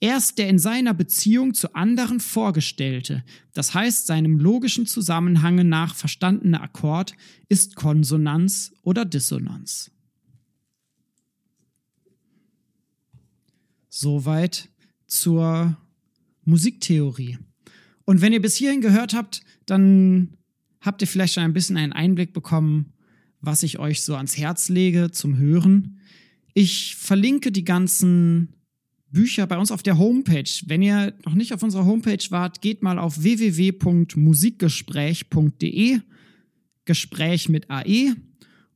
Erst 0.00 0.38
der 0.38 0.48
in 0.48 0.58
seiner 0.58 0.94
Beziehung 0.94 1.54
zu 1.54 1.76
anderen 1.76 2.18
vorgestellte, 2.18 3.22
das 3.54 3.72
heißt 3.72 4.06
seinem 4.08 4.36
logischen 4.36 4.84
Zusammenhange 4.84 5.62
nach 5.62 5.94
verstandene 5.94 6.60
Akkord, 6.60 7.12
ist 7.48 7.76
Konsonanz 7.76 8.72
oder 8.82 9.04
Dissonanz. 9.04 9.91
Soweit 13.94 14.70
zur 15.06 15.76
Musiktheorie. 16.46 17.36
Und 18.06 18.22
wenn 18.22 18.32
ihr 18.32 18.40
bis 18.40 18.56
hierhin 18.56 18.80
gehört 18.80 19.12
habt, 19.12 19.42
dann 19.66 20.38
habt 20.80 21.02
ihr 21.02 21.08
vielleicht 21.08 21.34
schon 21.34 21.42
ein 21.42 21.52
bisschen 21.52 21.76
einen 21.76 21.92
Einblick 21.92 22.32
bekommen, 22.32 22.94
was 23.42 23.62
ich 23.62 23.78
euch 23.78 24.00
so 24.00 24.16
ans 24.16 24.38
Herz 24.38 24.70
lege 24.70 25.10
zum 25.10 25.36
Hören. 25.36 26.00
Ich 26.54 26.96
verlinke 26.96 27.52
die 27.52 27.64
ganzen 27.64 28.54
Bücher 29.10 29.46
bei 29.46 29.58
uns 29.58 29.70
auf 29.70 29.82
der 29.82 29.98
Homepage. 29.98 30.50
Wenn 30.64 30.80
ihr 30.80 31.12
noch 31.26 31.34
nicht 31.34 31.52
auf 31.52 31.62
unserer 31.62 31.84
Homepage 31.84 32.24
wart, 32.30 32.62
geht 32.62 32.82
mal 32.82 32.98
auf 32.98 33.22
www.musikgespräch.de, 33.22 36.00
Gespräch 36.86 37.50
mit 37.50 37.68
AE. 37.68 38.14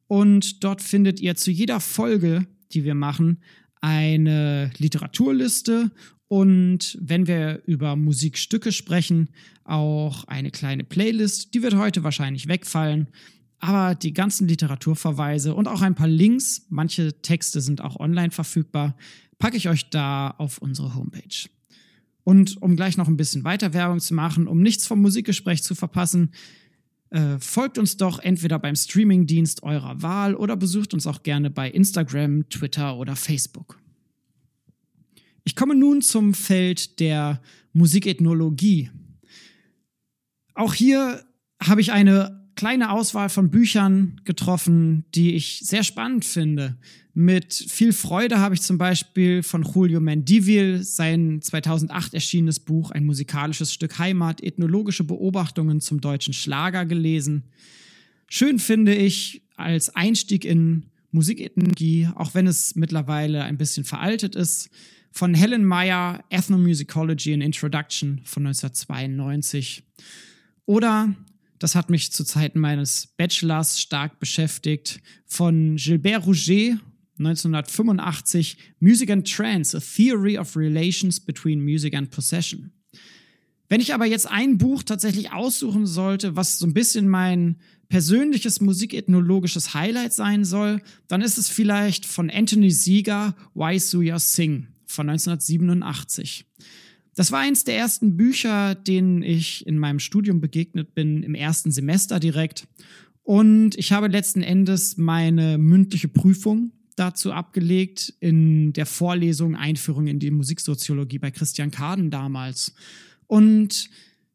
Und 0.08 0.62
dort 0.62 0.82
findet 0.82 1.20
ihr 1.20 1.37
zu 1.37 1.50
jeder 1.50 1.80
Folge, 1.80 2.46
die 2.73 2.85
wir 2.85 2.94
machen, 2.94 3.38
eine 3.80 4.70
Literaturliste 4.78 5.90
und 6.28 6.99
wenn 7.00 7.26
wir 7.26 7.62
über 7.66 7.94
Musikstücke 7.94 8.73
sprechen, 8.73 9.28
auch 9.64 10.25
eine 10.25 10.50
kleine 10.50 10.85
Playlist. 10.85 11.54
Die 11.54 11.62
wird 11.62 11.76
heute 11.76 12.02
wahrscheinlich 12.02 12.49
wegfallen. 12.49 13.08
Aber 13.58 13.94
die 13.94 14.12
ganzen 14.12 14.49
Literaturverweise 14.49 15.54
und 15.54 15.66
auch 15.66 15.82
ein 15.82 15.94
paar 15.94 16.08
Links, 16.08 16.66
manche 16.68 17.20
Texte 17.23 17.61
sind 17.61 17.80
auch 17.80 17.99
online 17.99 18.30
verfügbar, 18.30 18.96
packe 19.38 19.56
ich 19.56 19.68
euch 19.68 19.88
da 19.88 20.30
auf 20.30 20.58
unsere 20.58 20.94
Homepage. 20.94 21.49
Und 22.23 22.61
um 22.61 22.76
gleich 22.76 22.96
noch 22.96 23.08
ein 23.08 23.16
bisschen 23.16 23.44
weiter 23.44 23.73
Werbung 23.73 24.00
zu 24.00 24.12
machen, 24.12 24.46
um 24.49 24.61
nichts 24.61 24.87
vom 24.87 25.00
Musikgespräch 25.00 25.62
zu 25.62 25.75
verpassen, 25.75 26.32
äh, 27.10 27.38
folgt 27.38 27.78
uns 27.78 27.96
doch 27.96 28.18
entweder 28.18 28.58
beim 28.58 28.75
Streamingdienst 28.75 29.62
eurer 29.62 30.02
Wahl 30.02 30.34
oder 30.34 30.56
besucht 30.56 30.92
uns 30.92 31.06
auch 31.06 31.22
gerne 31.22 31.50
bei 31.50 31.70
Instagram, 31.70 32.48
Twitter 32.48 32.96
oder 32.96 33.16
Facebook. 33.16 33.78
Ich 35.44 35.54
komme 35.54 35.76
nun 35.76 36.02
zum 36.02 36.34
Feld 36.34 36.98
der 36.98 37.40
Musikethnologie. 37.72 38.90
Auch 40.54 40.75
hier 40.75 41.25
habe 41.62 41.80
ich 41.80 41.92
eine 41.92 42.35
kleine 42.56 42.90
Auswahl 42.90 43.28
von 43.28 43.50
Büchern 43.50 44.20
getroffen, 44.25 45.04
die 45.14 45.34
ich 45.34 45.60
sehr 45.62 45.84
spannend 45.84 46.25
finde. 46.25 46.76
Mit 47.14 47.54
viel 47.54 47.92
Freude 47.92 48.40
habe 48.40 48.54
ich 48.54 48.62
zum 48.62 48.78
Beispiel 48.78 49.42
von 49.42 49.62
Julio 49.62 50.00
Mendivil 50.00 50.82
sein 50.82 51.40
2008 51.40 52.14
erschienenes 52.14 52.60
Buch 52.60 52.90
Ein 52.90 53.04
musikalisches 53.04 53.72
Stück 53.72 53.98
Heimat, 53.98 54.42
ethnologische 54.42 55.04
Beobachtungen 55.04 55.80
zum 55.80 56.00
deutschen 56.00 56.34
Schlager 56.34 56.84
gelesen. 56.84 57.44
Schön 58.28 58.58
finde 58.58 58.94
ich 58.94 59.42
als 59.56 59.94
Einstieg 59.94 60.44
in 60.44 60.86
Musikethnologie, 61.10 62.08
auch 62.14 62.34
wenn 62.34 62.46
es 62.46 62.75
mittlerweile 62.75 63.44
ein 63.44 63.56
bisschen 63.56 63.84
veraltet 63.84 64.34
ist, 64.34 64.70
von 65.12 65.32
Helen 65.32 65.64
Meyer 65.64 66.25
Ethnomusicology 66.28 67.32
and 67.32 67.42
Introduction 67.42 68.20
von 68.25 68.46
1992. 68.46 69.84
Oder 70.66 71.14
das 71.58 71.75
hat 71.75 71.90
mich 71.90 72.12
zu 72.12 72.25
Zeiten 72.25 72.58
meines 72.58 73.06
Bachelors 73.16 73.80
stark 73.80 74.18
beschäftigt. 74.20 75.00
Von 75.26 75.76
Gilbert 75.76 76.26
Rouget 76.26 76.78
1985 77.18 78.58
Music 78.80 79.10
and 79.10 79.30
Trance, 79.30 79.76
a 79.76 79.80
Theory 79.80 80.38
of 80.38 80.56
Relations 80.56 81.18
Between 81.20 81.60
Music 81.60 81.94
and 81.94 82.10
Possession. 82.10 82.72
Wenn 83.68 83.80
ich 83.80 83.94
aber 83.94 84.06
jetzt 84.06 84.30
ein 84.30 84.58
Buch 84.58 84.82
tatsächlich 84.82 85.32
aussuchen 85.32 85.86
sollte, 85.86 86.36
was 86.36 86.58
so 86.58 86.66
ein 86.66 86.75
bisschen 86.75 87.08
mein 87.08 87.56
persönliches 87.88 88.60
musikethnologisches 88.60 89.75
Highlight 89.75 90.12
sein 90.12 90.44
soll, 90.44 90.80
dann 91.08 91.22
ist 91.22 91.38
es 91.38 91.48
vielleicht 91.48 92.06
von 92.06 92.30
Anthony 92.30 92.70
Sieger 92.70 93.34
Why 93.54 93.78
Suya 93.78 94.18
Sing 94.18 94.68
von 94.86 95.08
1987. 95.08 96.44
Das 97.16 97.32
war 97.32 97.40
eins 97.40 97.64
der 97.64 97.76
ersten 97.76 98.16
Bücher, 98.18 98.75
denen 98.75 99.23
ich 99.23 99.66
in 99.66 99.78
meinem 99.78 99.99
Studium 99.99 100.40
begegnet 100.40 100.94
bin, 100.94 101.23
im 101.23 101.35
ersten 101.35 101.73
Semester 101.73 102.20
direkt. 102.20 102.68
Und 103.23 103.76
ich 103.76 103.90
habe 103.90 104.08
letzten 104.08 104.42
Endes 104.42 104.99
meine 104.99 105.56
mündliche 105.56 106.08
Prüfung 106.08 106.73
dazu 106.94 107.32
abgelegt 107.32 108.14
in 108.20 108.75
der 108.75 108.85
Vorlesung 108.85 109.56
Einführung 109.56 110.06
in 110.08 110.18
die 110.18 110.30
Musiksoziologie 110.30 111.18
bei 111.18 111.30
Christian 111.30 111.70
Kaden 111.70 112.11
damals. 112.11 112.75
Und 113.26 113.88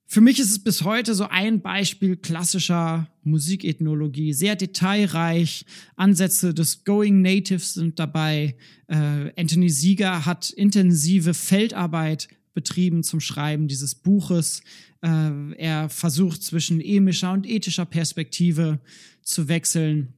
für 0.08 0.22
mich 0.22 0.40
ist 0.40 0.50
es 0.50 0.64
bis 0.64 0.84
heute 0.84 1.14
so 1.14 1.28
ein 1.30 1.62
Beispiel 1.62 2.18
klassischer 2.18 3.08
Musikethnologie, 3.24 4.34
sehr 4.34 4.56
detailreich. 4.56 5.66
Ansätze 5.96 6.54
des 6.54 6.84
Going 6.84 7.22
Natives 7.22 7.76
sind 7.76 8.00
dabei. 8.00 8.56
Äh, 8.88 9.32
Anthony 9.40 9.70
Sieger 9.70 10.26
hat 10.26 10.50
intensive 10.50 11.36
Feldarbeit 11.36 12.28
betrieben 12.54 13.04
zum 13.04 13.20
Schreiben 13.20 13.68
dieses 13.68 13.96
Buches. 13.96 14.62
Äh, 15.02 15.54
er 15.58 15.90
versucht 15.90 16.44
zwischen 16.44 16.82
emischer 16.82 17.32
und 17.32 17.48
ethischer 17.48 17.86
Perspektive 17.86 18.80
zu 19.22 19.48
wechseln. 19.48 20.14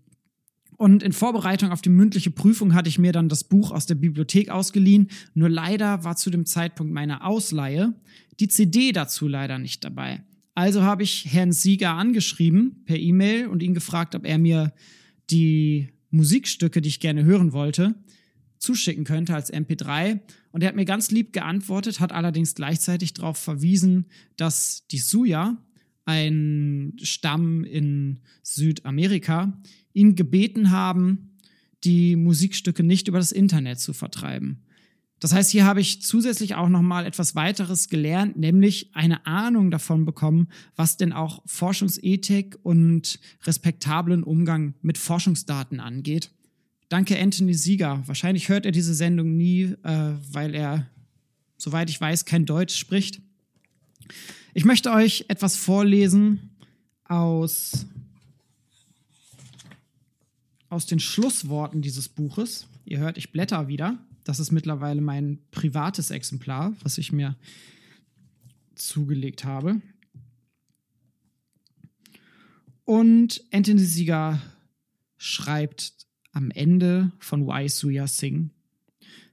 Und 0.77 1.03
in 1.03 1.13
Vorbereitung 1.13 1.71
auf 1.71 1.81
die 1.81 1.89
mündliche 1.89 2.31
Prüfung 2.31 2.73
hatte 2.73 2.89
ich 2.89 2.99
mir 2.99 3.11
dann 3.11 3.29
das 3.29 3.43
Buch 3.43 3.71
aus 3.71 3.85
der 3.85 3.95
Bibliothek 3.95 4.49
ausgeliehen. 4.49 5.09
Nur 5.33 5.49
leider 5.49 6.03
war 6.03 6.15
zu 6.15 6.29
dem 6.29 6.45
Zeitpunkt 6.45 6.91
meiner 6.91 7.25
Ausleihe 7.25 7.93
die 8.39 8.47
CD 8.47 8.91
dazu 8.91 9.27
leider 9.27 9.59
nicht 9.59 9.83
dabei. 9.83 10.23
Also 10.55 10.83
habe 10.83 11.03
ich 11.03 11.27
Herrn 11.31 11.51
Sieger 11.51 11.91
angeschrieben 11.91 12.83
per 12.85 12.97
E-Mail 12.97 13.47
und 13.47 13.63
ihn 13.63 13.73
gefragt, 13.73 14.15
ob 14.15 14.25
er 14.25 14.37
mir 14.37 14.73
die 15.29 15.89
Musikstücke, 16.11 16.81
die 16.81 16.89
ich 16.89 16.99
gerne 16.99 17.23
hören 17.23 17.53
wollte, 17.53 17.95
zuschicken 18.63 19.03
könnte 19.03 19.35
als 19.35 19.53
MP3. 19.53 20.19
Und 20.51 20.63
er 20.63 20.69
hat 20.69 20.75
mir 20.75 20.85
ganz 20.85 21.11
lieb 21.11 21.33
geantwortet, 21.33 21.99
hat 21.99 22.11
allerdings 22.11 22.55
gleichzeitig 22.55 23.13
darauf 23.13 23.37
verwiesen, 23.37 24.05
dass 24.37 24.87
die 24.87 24.99
Suya, 24.99 25.57
ein 26.05 26.93
Stamm 27.01 27.63
in 27.63 28.21
Südamerika, 28.41 29.61
ihn 29.93 30.15
gebeten 30.15 30.71
haben, 30.71 31.37
die 31.83 32.15
Musikstücke 32.15 32.83
nicht 32.83 33.07
über 33.07 33.19
das 33.19 33.31
Internet 33.31 33.79
zu 33.79 33.93
vertreiben. 33.93 34.63
Das 35.19 35.33
heißt, 35.33 35.51
hier 35.51 35.65
habe 35.65 35.79
ich 35.79 36.01
zusätzlich 36.01 36.55
auch 36.55 36.67
noch 36.67 36.81
mal 36.81 37.05
etwas 37.05 37.35
weiteres 37.35 37.87
gelernt, 37.87 38.37
nämlich 38.37 38.93
eine 38.93 39.25
Ahnung 39.25 39.71
davon 39.71 40.03
bekommen, 40.03 40.49
was 40.75 40.97
denn 40.97 41.13
auch 41.13 41.41
Forschungsethik 41.45 42.57
und 42.63 43.19
respektablen 43.43 44.23
Umgang 44.23 44.73
mit 44.81 44.97
Forschungsdaten 44.97 45.79
angeht. 45.79 46.31
Danke, 46.93 47.19
Anthony 47.19 47.55
Sieger. 47.55 48.03
Wahrscheinlich 48.05 48.49
hört 48.49 48.67
er 48.67 48.71
diese 48.71 48.93
Sendung 48.93 49.35
nie, 49.35 49.63
äh, 49.81 50.13
weil 50.31 50.53
er, 50.53 50.87
soweit 51.57 51.89
ich 51.89 51.99
weiß, 51.99 52.25
kein 52.25 52.45
Deutsch 52.45 52.75
spricht. 52.75 53.19
Ich 54.53 54.63
möchte 54.63 54.91
euch 54.91 55.25
etwas 55.27 55.55
vorlesen 55.55 56.51
aus, 57.05 57.87
aus 60.69 60.85
den 60.85 60.99
Schlussworten 60.99 61.81
dieses 61.81 62.09
Buches. 62.09 62.67
Ihr 62.85 62.99
hört, 62.99 63.17
ich 63.17 63.31
blätter 63.31 63.67
wieder. 63.67 63.97
Das 64.23 64.39
ist 64.39 64.51
mittlerweile 64.51 65.01
mein 65.01 65.39
privates 65.49 66.11
Exemplar, 66.11 66.73
was 66.83 66.99
ich 66.99 67.11
mir 67.11 67.35
zugelegt 68.75 69.45
habe. 69.45 69.81
Und 72.85 73.43
Anthony 73.51 73.83
Sieger 73.83 74.39
schreibt 75.17 76.02
am 76.35 76.51
Ende 76.55 77.11
von 77.19 77.45
Why 77.45 77.65
Suya 77.65 78.07
Sing. 78.07 78.51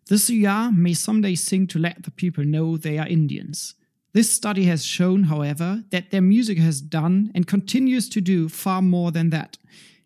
The 0.07 0.17
Suya 0.17 0.75
may 0.75 0.95
someday 0.95 1.35
sing 1.35 1.67
to 1.69 1.79
let 1.79 2.03
the 2.03 2.11
people 2.11 2.45
know 2.45 2.77
they 2.77 2.99
are 2.99 3.07
Indians. 3.07 3.75
This 4.13 4.33
study 4.33 4.65
has 4.65 4.85
shown, 4.85 5.25
however, 5.25 5.85
that 5.91 6.11
their 6.11 6.21
music 6.21 6.59
has 6.59 6.81
done 6.81 7.31
and 7.35 7.47
continues 7.47 8.09
to 8.09 8.21
do 8.21 8.49
far 8.49 8.83
more 8.83 9.13
than 9.13 9.31
that. 9.31 9.57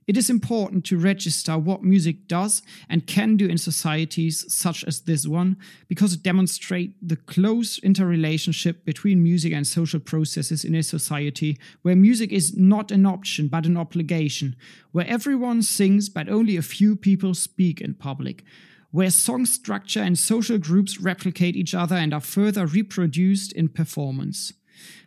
It 0.07 0.17
is 0.19 0.29
important 0.29 0.85
to 0.87 0.99
register 0.99 1.57
what 1.57 1.83
music 1.83 2.29
does 2.29 2.63
and 2.89 3.07
can 3.07 3.37
do 3.37 3.47
in 3.47 3.57
societies 3.57 4.45
such 4.53 4.85
as 4.85 5.01
this 5.01 5.27
one 5.27 5.57
because 5.89 6.13
it 6.13 6.23
demonstrates 6.23 6.95
the 7.01 7.17
close 7.17 7.79
interrelationship 7.79 8.85
between 8.85 9.23
music 9.23 9.53
and 9.53 9.67
social 9.67 10.01
processes 10.01 10.65
in 10.65 10.75
a 10.75 10.83
society 10.83 11.59
where 11.83 11.97
music 11.97 12.33
is 12.33 12.57
not 12.57 12.91
an 12.91 13.07
option 13.07 13.49
but 13.49 13.67
an 13.67 13.77
obligation, 13.77 14.57
where 14.93 15.07
everyone 15.07 15.63
sings 15.63 16.09
but 16.09 16.29
only 16.29 16.57
a 16.57 16.63
few 16.63 16.97
people 16.97 17.33
speak 17.33 17.81
in 17.81 17.95
public, 17.95 18.45
where 18.91 19.11
song 19.11 19.47
structure 19.47 20.03
and 20.03 20.19
social 20.19 20.59
groups 20.59 21.01
replicate 21.01 21.57
each 21.57 21.75
other 21.75 21.97
and 21.97 22.13
are 22.13 22.21
further 22.21 22.67
reproduced 22.67 23.53
in 23.53 23.69
performance. 23.69 24.53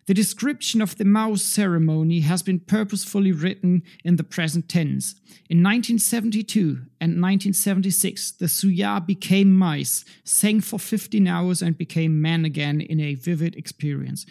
The 0.07 0.13
description 0.13 0.81
of 0.81 0.95
the 0.95 1.03
mouse 1.03 1.41
ceremony 1.41 2.21
has 2.21 2.41
been 2.41 2.61
purposefully 2.61 3.33
written 3.33 3.83
in 4.05 4.15
the 4.15 4.23
present 4.23 4.69
tense. 4.69 5.15
In 5.49 5.61
1972 5.61 6.59
and 7.01 7.21
1976, 7.21 8.31
the 8.31 8.45
Suya 8.45 9.05
became 9.05 9.53
mice, 9.53 10.05
sang 10.23 10.61
for 10.61 10.79
15 10.79 11.27
hours, 11.27 11.61
and 11.61 11.77
became 11.77 12.21
men 12.21 12.45
again 12.45 12.79
in 12.79 13.01
a 13.01 13.15
vivid 13.15 13.57
experience. 13.57 14.25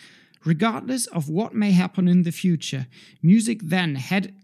Regardless 0.47 1.07
of 1.09 1.29
what 1.29 1.55
may 1.55 1.73
happen 1.73 2.09
in 2.09 2.23
the 2.23 2.33
future, 2.33 2.87
music 3.23 3.61
then 3.63 3.97
had 3.97 4.35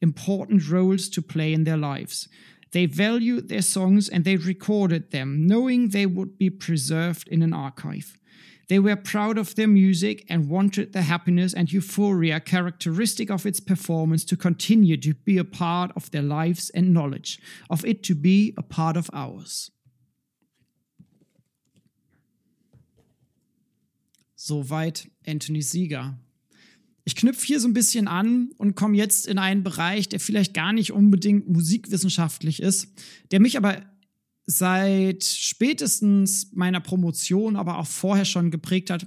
important 0.00 0.68
roles 0.68 1.08
to 1.10 1.22
play 1.22 1.52
in 1.52 1.62
their 1.62 1.76
lives. 1.76 2.28
They 2.72 2.86
valued 2.86 3.48
their 3.48 3.62
songs 3.62 4.08
and 4.08 4.24
they 4.24 4.36
recorded 4.36 5.12
them, 5.12 5.46
knowing 5.46 5.90
they 5.90 6.06
would 6.06 6.36
be 6.36 6.50
preserved 6.50 7.28
in 7.28 7.42
an 7.42 7.52
archive. 7.52 8.16
They 8.70 8.78
were 8.78 8.94
proud 8.94 9.36
of 9.36 9.56
their 9.56 9.66
music 9.66 10.24
and 10.28 10.48
wanted 10.48 10.92
the 10.92 11.02
happiness 11.02 11.52
and 11.52 11.72
euphoria 11.72 12.38
characteristic 12.38 13.28
of 13.28 13.44
its 13.44 13.58
performance 13.58 14.24
to 14.26 14.36
continue 14.36 14.96
to 14.98 15.12
be 15.12 15.38
a 15.38 15.44
part 15.44 15.90
of 15.96 16.08
their 16.12 16.22
lives 16.22 16.70
and 16.70 16.92
knowledge, 16.92 17.40
of 17.68 17.84
it 17.84 18.04
to 18.04 18.14
be 18.14 18.54
a 18.56 18.62
part 18.62 18.96
of 18.96 19.10
ours. 19.12 19.72
Soweit 24.36 25.10
Anthony 25.26 25.62
Sieger. 25.62 26.16
Ich 27.04 27.16
knüpfe 27.16 27.44
hier 27.44 27.58
so 27.58 27.66
ein 27.66 27.74
bisschen 27.74 28.06
an 28.06 28.52
und 28.56 28.76
komme 28.76 28.96
jetzt 28.96 29.26
in 29.26 29.38
einen 29.38 29.64
Bereich, 29.64 30.08
der 30.08 30.20
vielleicht 30.20 30.54
gar 30.54 30.72
nicht 30.72 30.92
unbedingt 30.92 31.48
musikwissenschaftlich 31.48 32.62
ist, 32.62 32.86
der 33.32 33.40
mich 33.40 33.56
aber 33.56 33.82
seit 34.50 35.22
spätestens 35.22 36.50
meiner 36.52 36.80
Promotion, 36.80 37.54
aber 37.54 37.78
auch 37.78 37.86
vorher 37.86 38.24
schon 38.24 38.50
geprägt 38.50 38.90
hat. 38.90 39.06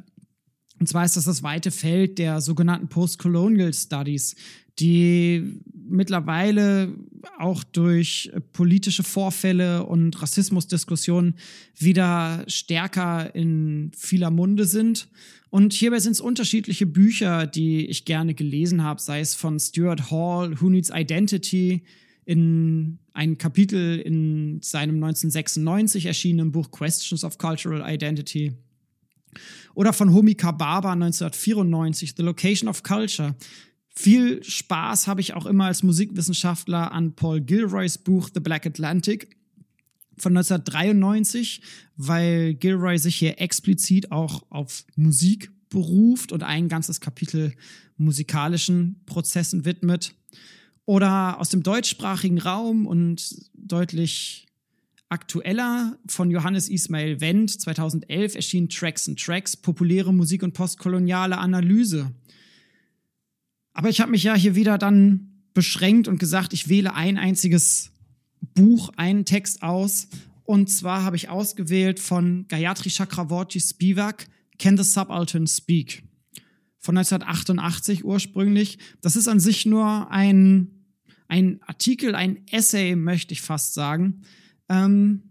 Und 0.79 0.87
zwar 0.87 1.03
ist 1.03 1.17
das 1.17 1.25
das 1.25 1.43
weite 1.43 1.69
Feld 1.69 2.17
der 2.17 2.39
sogenannten 2.39 2.87
Postcolonial 2.87 3.73
Studies, 3.73 4.35
die 4.79 5.61
mittlerweile 5.73 6.95
auch 7.37 7.63
durch 7.63 8.31
politische 8.53 9.03
Vorfälle 9.03 9.85
und 9.85 10.21
Rassismusdiskussionen 10.21 11.35
wieder 11.77 12.45
stärker 12.47 13.35
in 13.35 13.91
vieler 13.95 14.31
Munde 14.31 14.65
sind. 14.65 15.09
Und 15.49 15.73
hierbei 15.73 15.99
sind 15.99 16.13
es 16.13 16.21
unterschiedliche 16.21 16.85
Bücher, 16.85 17.45
die 17.47 17.85
ich 17.85 18.05
gerne 18.05 18.33
gelesen 18.33 18.81
habe, 18.81 19.01
sei 19.01 19.19
es 19.19 19.35
von 19.35 19.59
Stuart 19.59 20.09
Hall, 20.09 20.59
Who 20.59 20.69
Needs 20.69 20.89
Identity, 20.89 21.83
in 22.25 22.99
ein 23.13 23.37
Kapitel 23.37 23.99
in 23.99 24.61
seinem 24.61 24.95
1996 24.95 26.07
erschienenen 26.07 26.51
Buch 26.51 26.71
Questions 26.71 27.23
of 27.23 27.37
Cultural 27.37 27.83
Identity. 27.87 28.53
Oder 29.75 29.93
von 29.93 30.13
Homi 30.13 30.35
Kababa 30.35 30.93
1994, 30.93 32.15
The 32.15 32.23
Location 32.23 32.69
of 32.69 32.83
Culture. 32.83 33.35
Viel 33.95 34.43
Spaß 34.43 35.07
habe 35.07 35.21
ich 35.21 35.33
auch 35.33 35.45
immer 35.45 35.65
als 35.65 35.83
Musikwissenschaftler 35.83 36.91
an 36.91 37.13
Paul 37.13 37.41
Gilroys 37.41 37.97
Buch 37.97 38.29
The 38.33 38.39
Black 38.39 38.65
Atlantic 38.65 39.37
von 40.17 40.35
1993, 40.35 41.61
weil 41.95 42.55
Gilroy 42.55 42.97
sich 42.97 43.15
hier 43.15 43.39
explizit 43.39 44.11
auch 44.11 44.43
auf 44.49 44.85
Musik 44.95 45.51
beruft 45.69 46.31
und 46.31 46.43
ein 46.43 46.69
ganzes 46.69 47.01
Kapitel 47.01 47.53
musikalischen 47.97 49.01
Prozessen 49.05 49.65
widmet. 49.65 50.15
Oder 50.85 51.39
aus 51.39 51.49
dem 51.49 51.63
deutschsprachigen 51.63 52.39
Raum 52.39 52.85
und 52.85 53.49
deutlich 53.53 54.47
aktueller 55.09 55.97
von 56.07 56.31
Johannes 56.31 56.69
Ismail 56.69 57.21
Wendt 57.21 57.61
2011 57.61 58.35
erschien 58.35 58.67
Tracks 58.67 59.07
and 59.07 59.19
Tracks, 59.19 59.55
populäre 59.55 60.13
Musik 60.13 60.41
und 60.43 60.53
postkoloniale 60.53 61.37
Analyse. 61.37 62.11
Aber 63.73 63.89
ich 63.89 64.01
habe 64.01 64.11
mich 64.11 64.23
ja 64.23 64.35
hier 64.35 64.55
wieder 64.55 64.77
dann 64.77 65.33
beschränkt 65.53 66.07
und 66.07 66.19
gesagt, 66.19 66.53
ich 66.53 66.67
wähle 66.67 66.95
ein 66.95 67.17
einziges 67.17 67.91
Buch, 68.55 68.89
einen 68.97 69.25
Text 69.25 69.63
aus. 69.63 70.07
Und 70.43 70.69
zwar 70.69 71.03
habe 71.03 71.15
ich 71.15 71.29
ausgewählt 71.29 71.99
von 71.99 72.45
Gayatri 72.47 72.89
Chakravorty 72.89 73.59
Spivak, 73.59 74.27
Can 74.59 74.77
the 74.77 74.83
Subaltern 74.83 75.47
Speak? 75.47 76.03
Von 76.79 76.97
1988 76.97 78.03
ursprünglich. 78.03 78.77
Das 79.01 79.15
ist 79.15 79.27
an 79.27 79.39
sich 79.39 79.65
nur 79.65 80.11
ein, 80.11 80.72
ein 81.33 81.59
Artikel, 81.63 82.13
ein 82.13 82.45
Essay, 82.51 82.95
möchte 82.95 83.33
ich 83.33 83.41
fast 83.41 83.73
sagen. 83.73 84.21
Ähm, 84.69 85.23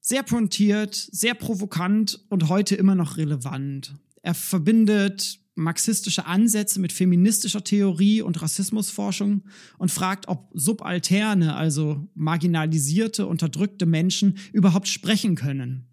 sehr 0.00 0.24
pointiert, 0.24 0.96
sehr 0.96 1.34
provokant 1.34 2.26
und 2.28 2.48
heute 2.48 2.74
immer 2.74 2.96
noch 2.96 3.16
relevant. 3.16 3.94
Er 4.22 4.34
verbindet 4.34 5.38
marxistische 5.54 6.26
Ansätze 6.26 6.80
mit 6.80 6.92
feministischer 6.92 7.62
Theorie 7.62 8.20
und 8.20 8.42
Rassismusforschung 8.42 9.44
und 9.78 9.92
fragt, 9.92 10.26
ob 10.26 10.50
subalterne, 10.54 11.54
also 11.54 12.08
marginalisierte, 12.14 13.26
unterdrückte 13.28 13.86
Menschen 13.86 14.38
überhaupt 14.52 14.88
sprechen 14.88 15.36
können. 15.36 15.86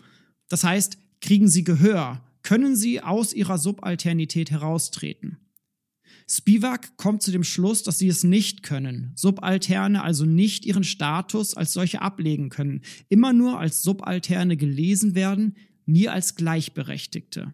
Das 0.49 0.63
heißt, 0.63 0.97
kriegen 1.21 1.49
sie 1.49 1.63
Gehör? 1.63 2.23
Können 2.41 2.75
sie 2.75 3.01
aus 3.01 3.31
ihrer 3.31 3.59
Subalternität 3.59 4.49
heraustreten? 4.49 5.37
Spivak 6.29 6.97
kommt 6.97 7.23
zu 7.23 7.31
dem 7.31 7.45
Schluss, 7.45 7.83
dass 7.83 7.99
sie 7.99 8.09
es 8.09 8.23
nicht 8.25 8.61
können, 8.61 9.13
Subalterne 9.15 10.03
also 10.03 10.25
nicht 10.25 10.65
ihren 10.65 10.83
Status 10.83 11.53
als 11.53 11.71
solche 11.71 12.01
ablegen 12.01 12.49
können, 12.49 12.81
immer 13.07 13.31
nur 13.31 13.59
als 13.59 13.81
Subalterne 13.81 14.57
gelesen 14.57 15.15
werden, 15.15 15.55
nie 15.85 16.09
als 16.09 16.35
Gleichberechtigte. 16.35 17.53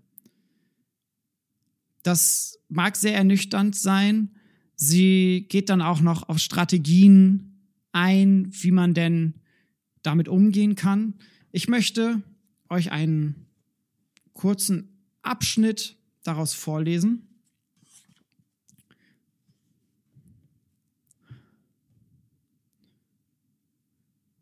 Das 2.01 2.59
mag 2.67 2.95
sehr 2.95 3.15
ernüchternd 3.15 3.75
sein. 3.75 4.31
Sie 4.75 5.45
geht 5.49 5.69
dann 5.69 5.81
auch 5.81 6.01
noch 6.01 6.27
auf 6.27 6.39
Strategien 6.39 7.69
ein, 7.91 8.49
wie 8.51 8.71
man 8.71 8.95
denn 8.95 9.35
damit 10.01 10.27
umgehen 10.27 10.75
kann. 10.75 11.13
Ich 11.51 11.67
möchte 11.67 12.23
euch 12.69 12.91
einen 12.91 13.45
kurzen 14.33 15.05
Abschnitt 15.21 15.95
daraus 16.23 16.55
vorlesen. 16.55 17.32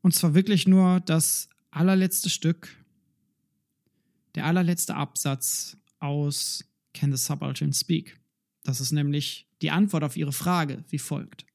Und 0.02 0.14
zwar 0.14 0.34
wirklich 0.34 0.68
nur 0.68 1.00
das 1.02 1.50
allerletzte 1.70 2.30
Stück, 2.30 2.76
der 4.36 4.46
allerletzte 4.46 4.96
Absatz 4.96 5.78
aus 6.00 6.66
Can 6.94 7.12
the 7.12 7.18
Subaltern 7.18 7.74
Speak? 7.74 8.20
Das 8.64 8.82
ist 8.82 8.92
nämlich 8.92 9.48
die 9.62 9.72
Antwort 9.72 10.04
auf 10.04 10.18
Ihre 10.18 10.34
Frage, 10.34 10.84
wie 10.90 11.00
folgt. 11.00 11.46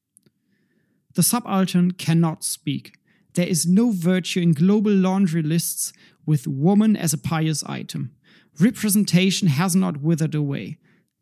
The 1.15 1.23
subaltern 1.23 1.97
cannot 1.97 2.43
speak. 2.43 2.99
There 3.33 3.47
is 3.47 3.65
no 3.65 3.91
virtue 3.91 4.39
in 4.39 4.53
global 4.53 4.93
laundry 4.93 5.41
lists 5.41 5.91
with 6.25 6.47
woman 6.47 6.95
as 6.95 7.13
a 7.13 7.17
pious 7.17 7.63
item. 7.63 8.11
Representation 8.59 9.49
has 9.49 9.75
not 9.75 10.03
withered 10.03 10.35
away. 10.35 10.77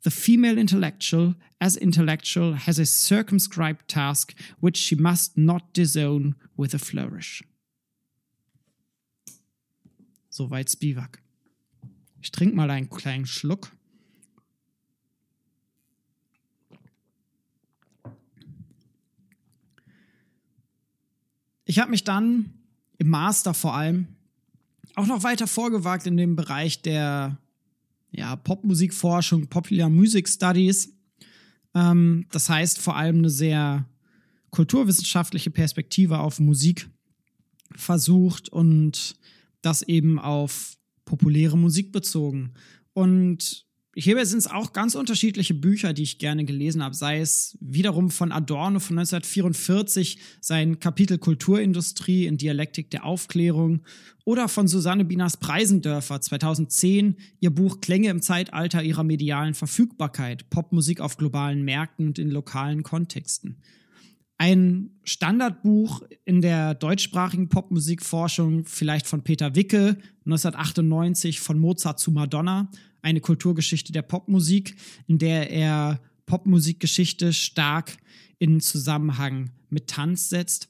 The 0.06 0.12
female 0.12 0.60
intellectual, 0.60 1.34
as 1.60 1.76
intellectual, 1.76 2.54
has 2.54 2.78
a 2.78 2.86
circumscribed 2.86 3.88
task 3.88 4.36
which 4.60 4.78
she 4.78 4.96
must 4.96 5.36
not 5.36 5.74
disown 5.74 6.36
with 6.56 6.76
a 6.76 6.78
flourish. 6.78 7.44
Soweit 10.30 10.70
Spivak. 10.70 11.24
Ich 12.22 12.32
trinke 12.32 12.56
mal 12.56 12.70
einen 12.70 12.88
kleinen 12.88 13.26
Schluck. 13.26 13.72
Ich 21.66 21.80
habe 21.80 21.90
mich 21.90 22.04
dann 22.04 22.54
im 23.00 23.10
Master 23.10 23.56
vor 23.56 23.74
allem 23.74 24.08
auch 24.94 25.08
noch 25.08 25.24
weiter 25.24 25.48
vorgewagt 25.48 26.06
in 26.06 26.16
dem 26.16 26.36
Bereich 26.36 26.84
der 26.84 27.40
ja, 28.16 28.36
Popmusikforschung, 28.36 29.48
Popular 29.48 29.90
Music 29.90 30.28
Studies. 30.28 30.94
Ähm, 31.74 32.26
das 32.32 32.50
heißt 32.50 32.80
vor 32.80 32.96
allem 32.96 33.20
eine 33.20 33.30
sehr 33.30 33.88
kulturwissenschaftliche 34.52 35.52
Perspektive 35.52 36.20
auf 36.20 36.40
Musik 36.40 36.90
versucht 37.76 38.50
und 38.50 39.16
das 39.62 39.82
eben 39.82 40.18
auf 40.18 40.78
populäre 41.04 41.58
Musik 41.58 41.92
bezogen. 41.92 42.54
Und 42.94 43.66
Hierbei 43.98 44.26
sind 44.26 44.40
es 44.40 44.48
auch 44.48 44.74
ganz 44.74 44.94
unterschiedliche 44.94 45.54
Bücher, 45.54 45.94
die 45.94 46.04
ich 46.04 46.18
gerne 46.18 46.44
gelesen 46.44 46.84
habe, 46.84 46.94
sei 46.94 47.22
es 47.22 47.58
wiederum 47.62 48.12
von 48.12 48.34
Adorno 48.34 48.82
von 48.82 49.00
1944 49.00 50.20
sein 50.42 50.82
Kapitel 50.82 51.18
Kulturindustrie 51.18 52.26
in 52.26 52.36
Dialektik 52.36 52.92
der 52.92 53.06
Aufklärung 53.06 53.84
oder 54.26 54.50
von 54.50 54.68
Susanne 54.68 55.06
Binas 55.06 55.38
Preisendörfer 55.38 56.20
2010 56.20 57.16
ihr 57.40 57.52
Buch 57.52 57.80
Klänge 57.80 58.10
im 58.10 58.22
Zeitalter 58.22 58.84
ihrer 58.84 59.06
medialen 59.06 59.54
Verfügbarkeit, 59.54 60.50
Popmusik 60.50 61.00
auf 61.00 61.16
globalen 61.16 61.64
Märkten 61.64 62.08
und 62.08 62.20
in 62.20 62.32
lokalen 62.32 62.84
Kontexten. 62.84 63.62
Ein 64.38 64.90
Standardbuch 65.06 66.04
in 66.26 66.42
der 66.42 66.74
deutschsprachigen 66.74 67.48
Popmusikforschung, 67.48 68.66
vielleicht 68.66 69.08
von 69.08 69.24
Peter 69.24 69.56
Wicke, 69.56 69.98
1998 70.26 71.40
von 71.40 71.58
Mozart 71.58 72.02
zu 72.02 72.12
Madonna, 72.12 72.70
eine 73.06 73.22
Kulturgeschichte 73.22 73.94
der 73.94 74.02
Popmusik, 74.02 74.76
in 75.06 75.20
der 75.20 75.52
er 75.52 76.02
Popmusikgeschichte 76.26 77.34
stark 77.34 77.98
in 78.40 78.60
Zusammenhang 78.60 79.52
mit 79.70 79.88
Tanz 79.88 80.30
setzt. 80.30 80.70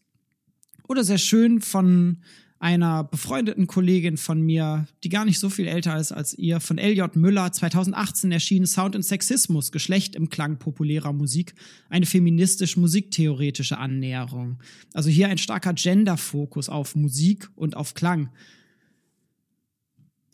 Oder 0.86 1.06
sehr 1.06 1.18
schön 1.18 1.62
von 1.62 2.18
einer 2.60 3.06
befreundeten 3.06 3.68
Kollegin 3.68 4.18
von 4.18 4.42
mir, 4.42 4.86
die 5.04 5.10
gar 5.10 5.24
nicht 5.24 5.40
so 5.40 5.50
viel 5.50 5.68
älter 5.68 5.98
ist 5.98 6.12
als 6.12 6.34
ihr, 6.34 6.60
von 6.60 6.78
L.J. 6.78 7.16
Müller, 7.16 7.54
2018 7.54 8.34
erschienen 8.34 8.66
Sound 8.66 8.98
und 8.98 9.04
Sexismus, 9.04 9.72
Geschlecht 9.72 10.16
im 10.16 10.30
Klang 10.30 10.58
populärer 10.58 11.14
Musik, 11.14 11.56
eine 11.90 12.06
feministisch-musiktheoretische 12.06 13.78
Annäherung. 13.78 14.60
Also 14.94 15.10
hier 15.10 15.30
ein 15.30 15.38
starker 15.38 15.74
Gender-Fokus 15.74 16.68
auf 16.68 16.96
Musik 16.96 17.50
und 17.56 17.78
auf 17.78 17.94
Klang. 17.94 18.30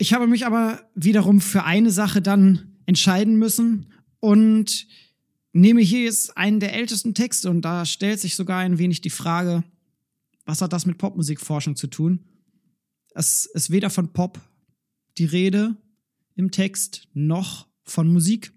Ich 0.02 0.14
habe 0.14 0.26
mich 0.26 0.48
aber 0.48 0.90
wiederum 0.96 1.42
für 1.42 1.64
eine 1.64 1.92
Sache 1.92 2.24
dann 2.24 2.76
entscheiden 2.88 3.36
müssen 3.36 3.94
und 4.20 4.88
nehme 5.54 5.82
hier 5.82 6.06
jetzt 6.06 6.36
einen 6.36 6.60
der 6.60 6.74
ältesten 6.74 7.14
Texte 7.14 7.52
und 7.52 7.62
da 7.62 7.86
stellt 7.86 8.20
sich 8.20 8.36
sogar 8.36 8.62
ein 8.62 8.80
wenig 8.80 9.02
die 9.02 9.12
Frage, 9.12 9.64
was 10.44 10.64
hat 10.64 10.74
das 10.74 10.88
mit 10.88 10.98
Popmusikforschung 10.98 11.76
zu 11.76 11.86
tun? 11.86 12.26
Es 13.14 13.46
ist 13.46 13.70
weder 13.70 13.92
von 13.92 14.12
Pop 14.12 14.42
die 15.20 15.26
Rede 15.26 15.78
im 16.34 16.50
Text 16.50 17.08
noch 17.14 17.68
von 17.84 18.12
Musik. 18.12 18.54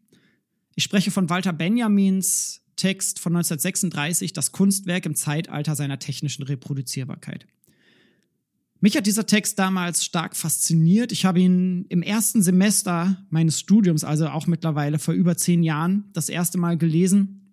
Ich 0.76 0.84
spreche 0.84 1.10
von 1.10 1.28
Walter 1.28 1.52
Benjamins 1.52 2.62
Text 2.76 3.20
von 3.20 3.36
1936, 3.36 4.32
das 4.32 4.50
Kunstwerk 4.50 5.04
im 5.04 5.14
Zeitalter 5.14 5.76
seiner 5.76 5.98
technischen 5.98 6.44
Reproduzierbarkeit. 6.44 7.46
Mich 8.84 8.98
hat 8.98 9.06
dieser 9.06 9.24
Text 9.24 9.58
damals 9.58 10.04
stark 10.04 10.36
fasziniert. 10.36 11.10
Ich 11.10 11.24
habe 11.24 11.40
ihn 11.40 11.86
im 11.88 12.02
ersten 12.02 12.42
Semester 12.42 13.16
meines 13.30 13.58
Studiums, 13.58 14.04
also 14.04 14.28
auch 14.28 14.46
mittlerweile 14.46 14.98
vor 14.98 15.14
über 15.14 15.38
zehn 15.38 15.62
Jahren, 15.62 16.04
das 16.12 16.28
erste 16.28 16.58
Mal 16.58 16.76
gelesen. 16.76 17.50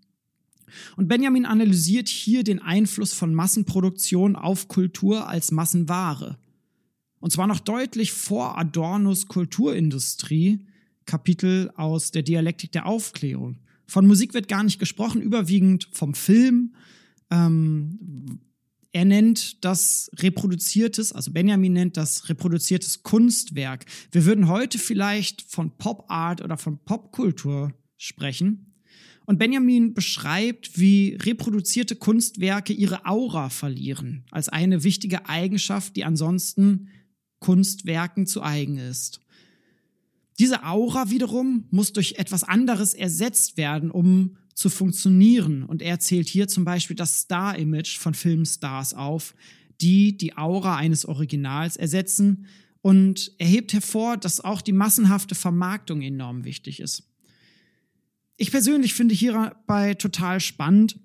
Und 0.97 1.07
Benjamin 1.07 1.45
analysiert 1.45 2.09
hier 2.09 2.43
den 2.43 2.59
Einfluss 2.61 3.13
von 3.13 3.33
Massenproduktion 3.33 4.35
auf 4.35 4.67
Kultur 4.67 5.29
als 5.29 5.51
Massenware. 5.51 6.37
Und 7.21 7.31
zwar 7.31 7.47
noch 7.47 7.61
deutlich 7.61 8.11
vor 8.11 8.57
Adornos 8.57 9.27
Kulturindustrie, 9.27 10.65
Kapitel 11.05 11.71
aus 11.77 12.11
der 12.11 12.23
Dialektik 12.23 12.73
der 12.73 12.87
Aufklärung. 12.87 13.59
Von 13.87 14.05
Musik 14.05 14.33
wird 14.33 14.49
gar 14.49 14.63
nicht 14.63 14.79
gesprochen, 14.79 15.21
überwiegend 15.21 15.87
vom 15.93 16.13
Film, 16.13 16.73
ähm, 17.29 18.41
er 18.93 19.05
nennt 19.05 19.63
das 19.63 20.11
reproduziertes, 20.17 21.13
also 21.13 21.31
Benjamin 21.31 21.73
nennt 21.73 21.97
das 21.97 22.27
reproduziertes 22.27 23.03
Kunstwerk. 23.03 23.85
Wir 24.11 24.25
würden 24.25 24.47
heute 24.47 24.77
vielleicht 24.77 25.43
von 25.43 25.77
Pop 25.77 26.05
Art 26.09 26.41
oder 26.41 26.57
von 26.57 26.77
Popkultur 26.83 27.73
sprechen. 27.97 28.75
Und 29.25 29.37
Benjamin 29.37 29.93
beschreibt, 29.93 30.77
wie 30.77 31.17
reproduzierte 31.21 31.95
Kunstwerke 31.95 32.73
ihre 32.73 33.05
Aura 33.05 33.49
verlieren, 33.49 34.25
als 34.31 34.49
eine 34.49 34.83
wichtige 34.83 35.29
Eigenschaft, 35.29 35.95
die 35.95 36.03
ansonsten 36.03 36.89
Kunstwerken 37.39 38.27
zu 38.27 38.41
eigen 38.43 38.77
ist. 38.77 39.21
Diese 40.37 40.65
Aura 40.65 41.09
wiederum 41.11 41.65
muss 41.69 41.93
durch 41.93 42.15
etwas 42.17 42.43
anderes 42.43 42.93
ersetzt 42.93 43.57
werden, 43.57 43.89
um 43.91 44.37
zu 44.53 44.69
funktionieren. 44.69 45.63
Und 45.63 45.81
er 45.81 45.99
zählt 45.99 46.27
hier 46.27 46.47
zum 46.47 46.65
Beispiel 46.65 46.95
das 46.95 47.21
Star-Image 47.21 47.97
von 47.97 48.13
Filmstars 48.13 48.93
auf, 48.93 49.35
die 49.81 50.17
die 50.17 50.37
Aura 50.37 50.77
eines 50.77 51.05
Originals 51.05 51.77
ersetzen. 51.77 52.45
Und 52.81 53.31
er 53.37 53.47
hebt 53.47 53.73
hervor, 53.73 54.17
dass 54.17 54.39
auch 54.39 54.61
die 54.61 54.71
massenhafte 54.71 55.35
Vermarktung 55.35 56.01
enorm 56.01 56.43
wichtig 56.43 56.79
ist. 56.79 57.03
Ich 58.37 58.51
persönlich 58.51 58.93
finde 58.93 59.13
hierbei 59.13 59.93
total 59.93 60.39
spannend, 60.39 60.99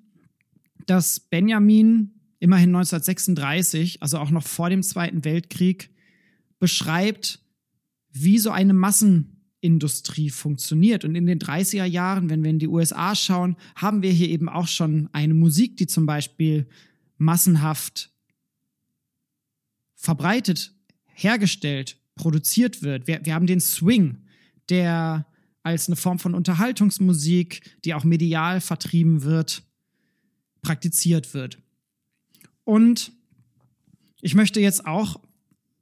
dass 0.86 1.20
Benjamin 1.20 2.12
immerhin 2.38 2.70
1936, 2.70 4.02
also 4.02 4.18
auch 4.18 4.30
noch 4.30 4.46
vor 4.46 4.70
dem 4.70 4.82
Zweiten 4.82 5.24
Weltkrieg, 5.24 5.90
beschreibt, 6.58 7.40
wie 8.10 8.38
so 8.38 8.50
eine 8.50 8.72
Massenindustrie 9.66 10.30
funktioniert. 10.30 11.04
Und 11.04 11.14
in 11.14 11.26
den 11.26 11.38
30er 11.38 11.84
Jahren, 11.84 12.30
wenn 12.30 12.42
wir 12.42 12.50
in 12.50 12.58
die 12.58 12.68
USA 12.68 13.14
schauen, 13.14 13.56
haben 13.74 14.02
wir 14.02 14.12
hier 14.12 14.28
eben 14.28 14.48
auch 14.48 14.68
schon 14.68 15.08
eine 15.12 15.34
Musik, 15.34 15.76
die 15.76 15.86
zum 15.86 16.06
Beispiel 16.06 16.66
massenhaft 17.18 18.10
verbreitet, 19.96 20.72
hergestellt, 21.06 21.98
produziert 22.14 22.82
wird. 22.82 23.06
Wir, 23.06 23.24
wir 23.24 23.34
haben 23.34 23.46
den 23.46 23.60
Swing, 23.60 24.18
der 24.68 25.26
als 25.62 25.88
eine 25.88 25.96
Form 25.96 26.18
von 26.18 26.34
Unterhaltungsmusik, 26.34 27.62
die 27.84 27.94
auch 27.94 28.04
medial 28.04 28.60
vertrieben 28.60 29.22
wird, 29.22 29.62
praktiziert 30.62 31.34
wird. 31.34 31.58
Und 32.62 33.12
ich 34.20 34.34
möchte 34.34 34.60
jetzt 34.60 34.86
auch 34.86 35.20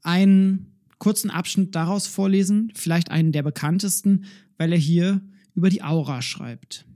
einen 0.03 0.74
kurzen 1.05 1.29
Abschnitt 1.29 1.75
daraus 1.75 2.07
vorlesen, 2.07 2.73
vielleicht 2.75 3.11
einen 3.11 3.31
der 3.31 3.43
bekanntesten, 3.43 4.25
weil 4.57 4.73
er 4.73 4.79
hier 4.79 5.21
über 5.55 5.69
die 5.69 5.83
Aura 5.83 6.23
schreibt. 6.23 6.87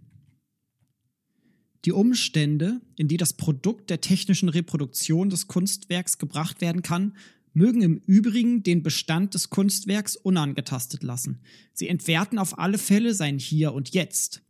Die 1.85 1.93
Umstände, 1.93 2.81
in 2.97 3.07
die 3.09 3.19
das 3.19 3.35
Produkt 3.35 3.91
der 3.91 4.01
technischen 4.01 4.49
Reproduktion 4.49 5.29
des 5.29 5.47
Kunstwerks 5.47 6.17
gebracht 6.17 6.63
werden 6.63 6.81
kann, 6.81 7.19
mögen 7.53 7.83
im 7.83 7.99
Übrigen 8.07 8.63
den 8.63 8.83
Bestand 8.83 9.35
des 9.35 9.51
Kunstwerks 9.51 10.17
unangetastet 10.17 11.03
lassen. 11.03 11.43
Sie 11.75 11.89
entwerten 11.89 12.39
auf 12.39 12.59
alle 12.59 12.79
Fälle 12.79 13.13
sein 13.13 13.39
Hier 13.39 13.75
und 13.75 13.91
Jetzt. 13.91 14.41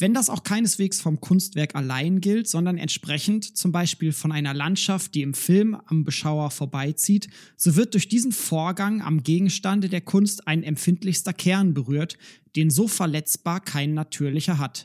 Wenn 0.00 0.14
das 0.14 0.30
auch 0.30 0.44
keineswegs 0.44 1.00
vom 1.00 1.20
Kunstwerk 1.20 1.74
allein 1.74 2.20
gilt, 2.20 2.46
sondern 2.46 2.78
entsprechend 2.78 3.56
zum 3.56 3.72
Beispiel 3.72 4.12
von 4.12 4.30
einer 4.30 4.54
Landschaft, 4.54 5.12
die 5.14 5.22
im 5.22 5.34
Film 5.34 5.76
am 5.86 6.04
Beschauer 6.04 6.52
vorbeizieht, 6.52 7.28
so 7.56 7.74
wird 7.74 7.94
durch 7.94 8.08
diesen 8.08 8.30
Vorgang 8.30 9.02
am 9.02 9.24
Gegenstande 9.24 9.88
der 9.88 10.00
Kunst 10.00 10.46
ein 10.46 10.62
empfindlichster 10.62 11.32
Kern 11.32 11.74
berührt, 11.74 12.16
den 12.54 12.70
so 12.70 12.86
verletzbar 12.86 13.58
kein 13.60 13.92
natürlicher 13.94 14.58
hat. 14.58 14.84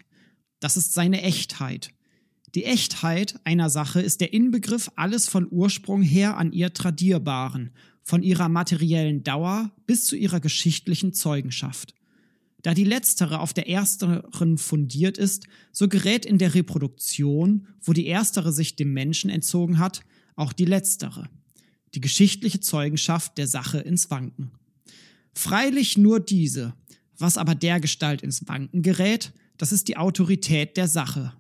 Das 0.60 0.78
ist 0.78 0.96
seine 0.96 1.22
Echtheit. 1.22 1.92
Die 2.56 2.66
Echtheit 2.66 3.40
einer 3.44 3.70
Sache 3.70 4.02
ist 4.02 4.20
der 4.20 4.34
Inbegriff 4.34 4.90
alles 4.96 5.28
von 5.28 5.48
Ursprung 5.52 6.02
her 6.02 6.38
an 6.38 6.52
ihr 6.52 6.74
Tradierbaren, 6.74 7.72
von 8.02 8.24
ihrer 8.24 8.50
materiellen 8.50 9.24
Dauer 9.24 9.72
bis 9.86 10.06
zu 10.06 10.16
ihrer 10.16 10.40
geschichtlichen 10.40 11.14
Zeugenschaft. 11.14 11.94
Da 12.64 12.74
die 12.74 12.86
letztere 12.86 13.42
auf 13.42 13.54
der 13.54 13.68
ersteren 13.70 14.58
fundiert 14.58 15.18
ist, 15.18 15.46
so 15.72 15.90
gerät 15.90 16.26
in 16.26 16.38
der 16.38 16.56
Reproduktion, 16.56 17.68
wo 17.82 17.92
die 17.92 18.08
erstere 18.08 18.54
sich 18.54 18.78
dem 18.78 18.94
Menschen 18.94 19.30
entzogen 19.30 19.80
hat, 19.80 20.02
auch 20.36 20.54
die 20.54 20.66
letztere, 20.66 21.30
die 21.94 22.02
geschichtliche 22.02 22.62
Zeugenschaft 22.62 23.38
der 23.38 23.48
Sache 23.48 23.80
ins 23.80 24.10
Wanken. 24.10 24.52
Freilich 25.34 25.98
nur 25.98 26.22
diese, 26.22 26.74
was 27.18 27.38
aber 27.38 27.54
dergestalt 27.54 28.22
ins 28.22 28.48
Wanken 28.48 28.82
gerät, 28.82 29.34
das 29.58 29.74
ist 29.74 29.90
die 29.90 29.98
Autorität 29.98 30.78
der 30.78 30.88
Sache. 30.88 31.34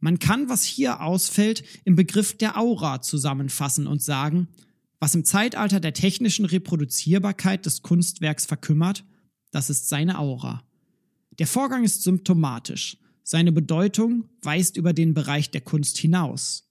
Man 0.00 0.18
kann, 0.18 0.48
was 0.48 0.64
hier 0.64 1.00
ausfällt, 1.00 1.62
im 1.84 1.94
Begriff 1.94 2.36
der 2.36 2.58
Aura 2.58 3.02
zusammenfassen 3.02 3.86
und 3.86 4.02
sagen, 4.02 4.48
was 4.98 5.14
im 5.14 5.24
Zeitalter 5.24 5.78
der 5.78 5.94
technischen 5.94 6.44
Reproduzierbarkeit 6.44 7.66
des 7.66 7.82
Kunstwerks 7.82 8.46
verkümmert, 8.46 9.04
das 9.50 9.70
ist 9.70 9.88
seine 9.88 10.18
Aura. 10.18 10.64
Der 11.38 11.46
Vorgang 11.46 11.84
ist 11.84 12.02
symptomatisch. 12.02 12.96
Seine 13.22 13.52
Bedeutung 13.52 14.24
weist 14.42 14.76
über 14.76 14.92
den 14.92 15.14
Bereich 15.14 15.50
der 15.50 15.60
Kunst 15.60 15.98
hinaus. 15.98 16.68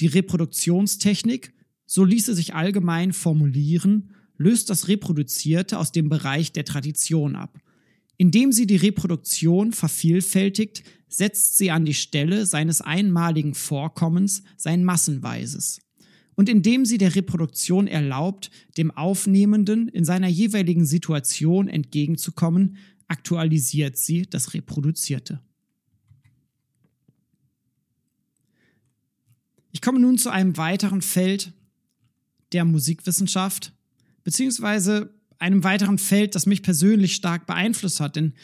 Die 0.00 0.06
Reproduktionstechnik, 0.06 1.52
so 1.86 2.04
ließe 2.04 2.34
sich 2.34 2.54
allgemein 2.54 3.12
formulieren, 3.12 4.10
löst 4.36 4.70
das 4.70 4.88
Reproduzierte 4.88 5.78
aus 5.78 5.92
dem 5.92 6.08
Bereich 6.08 6.52
der 6.52 6.64
Tradition 6.64 7.36
ab. 7.36 7.58
Indem 8.16 8.52
sie 8.52 8.66
die 8.66 8.76
Reproduktion 8.76 9.72
vervielfältigt, 9.72 10.84
setzt 11.08 11.56
sie 11.56 11.70
an 11.70 11.84
die 11.84 11.94
Stelle 11.94 12.46
seines 12.46 12.80
einmaligen 12.80 13.54
Vorkommens 13.54 14.42
sein 14.56 14.84
Massenweises 14.84 15.83
und 16.36 16.48
indem 16.48 16.84
sie 16.84 16.98
der 16.98 17.14
Reproduktion 17.14 17.86
erlaubt, 17.86 18.50
dem 18.76 18.90
Aufnehmenden 18.90 19.88
in 19.88 20.04
seiner 20.04 20.28
jeweiligen 20.28 20.86
Situation 20.86 21.68
entgegenzukommen, 21.68 22.76
aktualisiert 23.08 23.96
sie 23.96 24.22
das 24.22 24.54
Reproduzierte. 24.54 25.40
Ich 29.72 29.80
komme 29.80 30.00
nun 30.00 30.18
zu 30.18 30.30
einem 30.30 30.56
weiteren 30.56 31.02
Feld 31.02 31.52
der 32.52 32.64
Musikwissenschaft, 32.64 33.72
beziehungsweise 34.22 35.12
einem 35.38 35.64
weiteren 35.64 35.98
Feld, 35.98 36.34
das 36.34 36.46
mich 36.46 36.62
persönlich 36.62 37.14
stark 37.14 37.46
beeinflusst 37.46 38.00
hat, 38.00 38.16
denn 38.16 38.34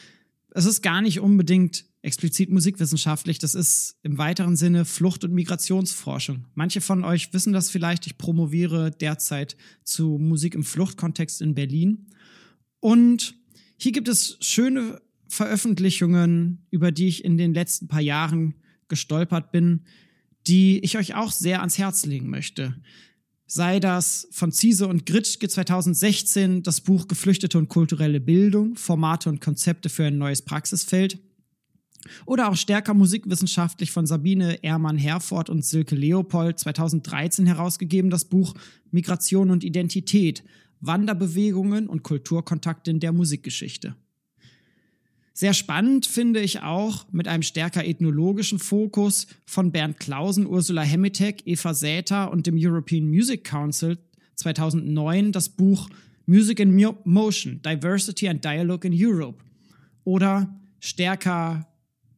es 0.51 0.65
ist 0.65 0.81
gar 0.81 1.01
nicht 1.01 1.19
unbedingt 1.19 1.85
explizit 2.01 2.49
musikwissenschaftlich. 2.49 3.39
Das 3.39 3.55
ist 3.55 3.97
im 4.03 4.17
weiteren 4.17 4.55
Sinne 4.55 4.85
Flucht- 4.85 5.23
und 5.23 5.33
Migrationsforschung. 5.33 6.47
Manche 6.55 6.81
von 6.81 7.03
euch 7.03 7.33
wissen 7.33 7.53
das 7.53 7.69
vielleicht. 7.69 8.07
Ich 8.07 8.17
promoviere 8.17 8.91
derzeit 8.91 9.55
zu 9.83 10.17
Musik 10.17 10.55
im 10.55 10.63
Fluchtkontext 10.63 11.41
in 11.41 11.53
Berlin. 11.53 12.07
Und 12.79 13.35
hier 13.77 13.91
gibt 13.91 14.07
es 14.07 14.37
schöne 14.41 15.01
Veröffentlichungen, 15.27 16.65
über 16.71 16.91
die 16.91 17.07
ich 17.07 17.23
in 17.23 17.37
den 17.37 17.53
letzten 17.53 17.87
paar 17.87 18.01
Jahren 18.01 18.55
gestolpert 18.87 19.51
bin, 19.51 19.81
die 20.47 20.79
ich 20.79 20.97
euch 20.97 21.15
auch 21.15 21.31
sehr 21.31 21.59
ans 21.59 21.77
Herz 21.77 22.05
legen 22.05 22.29
möchte. 22.29 22.75
Sei 23.45 23.79
das 23.79 24.27
von 24.31 24.51
Ziese 24.51 24.87
und 24.87 25.05
Gritschke 25.05 25.47
2016 25.47 26.63
das 26.63 26.81
Buch 26.81 27.07
Geflüchtete 27.07 27.57
und 27.57 27.67
kulturelle 27.67 28.19
Bildung, 28.19 28.75
Formate 28.75 29.29
und 29.29 29.41
Konzepte 29.41 29.89
für 29.89 30.05
ein 30.05 30.17
neues 30.17 30.41
Praxisfeld 30.41 31.19
oder 32.25 32.49
auch 32.49 32.55
stärker 32.55 32.93
musikwissenschaftlich 32.93 33.91
von 33.91 34.05
Sabine 34.05 34.63
Ehrmann-Herford 34.63 35.49
und 35.49 35.65
Silke 35.65 35.95
Leopold 35.95 36.59
2013 36.59 37.45
herausgegeben 37.45 38.09
das 38.09 38.25
Buch 38.25 38.53
Migration 38.91 39.51
und 39.51 39.63
Identität, 39.63 40.43
Wanderbewegungen 40.79 41.87
und 41.87 42.03
Kulturkontakte 42.03 42.91
in 42.91 42.99
der 42.99 43.11
Musikgeschichte. 43.11 43.95
Sehr 45.33 45.53
spannend 45.53 46.05
finde 46.05 46.41
ich 46.41 46.61
auch 46.61 47.05
mit 47.11 47.27
einem 47.27 47.43
stärker 47.43 47.85
ethnologischen 47.85 48.59
Fokus 48.59 49.27
von 49.45 49.71
Bernd 49.71 49.99
Klausen, 49.99 50.45
Ursula 50.45 50.81
Hemitek, 50.81 51.43
Eva 51.45 51.73
Säter 51.73 52.31
und 52.31 52.47
dem 52.47 52.55
European 52.57 53.07
Music 53.07 53.45
Council 53.45 53.97
2009 54.35 55.31
das 55.31 55.49
Buch 55.49 55.89
Music 56.25 56.59
in 56.59 56.75
Motion, 57.05 57.61
Diversity 57.61 58.27
and 58.27 58.43
Dialogue 58.43 58.85
in 58.85 58.93
Europe 58.95 59.43
oder 60.03 60.53
stärker 60.79 61.67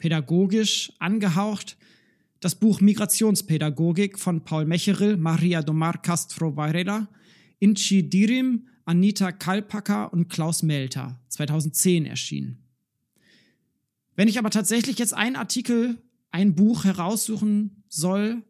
pädagogisch 0.03 0.91
angehaucht. 0.99 1.77
Das 2.41 2.55
Buch 2.55 2.81
Migrationspädagogik 2.81 4.19
von 4.19 4.43
Paul 4.43 4.65
Mecheril, 4.65 5.15
Maria 5.15 5.61
Domar 5.61 6.01
Castro 6.01 6.57
Varela, 6.57 7.07
Inchi 7.59 8.09
Dirim, 8.09 8.67
Anita 8.83 9.31
Kalpacker 9.31 10.11
und 10.11 10.27
Klaus 10.27 10.61
Melter, 10.61 11.21
2010 11.29 12.05
erschienen. 12.05 12.57
Wenn 14.17 14.27
ich 14.27 14.37
aber 14.37 14.49
tatsächlich 14.49 14.99
jetzt 14.99 15.13
ein 15.13 15.37
Artikel, 15.37 16.01
ein 16.31 16.53
Buch 16.53 16.83
heraussuchen 16.83 17.85
soll, 17.87 18.43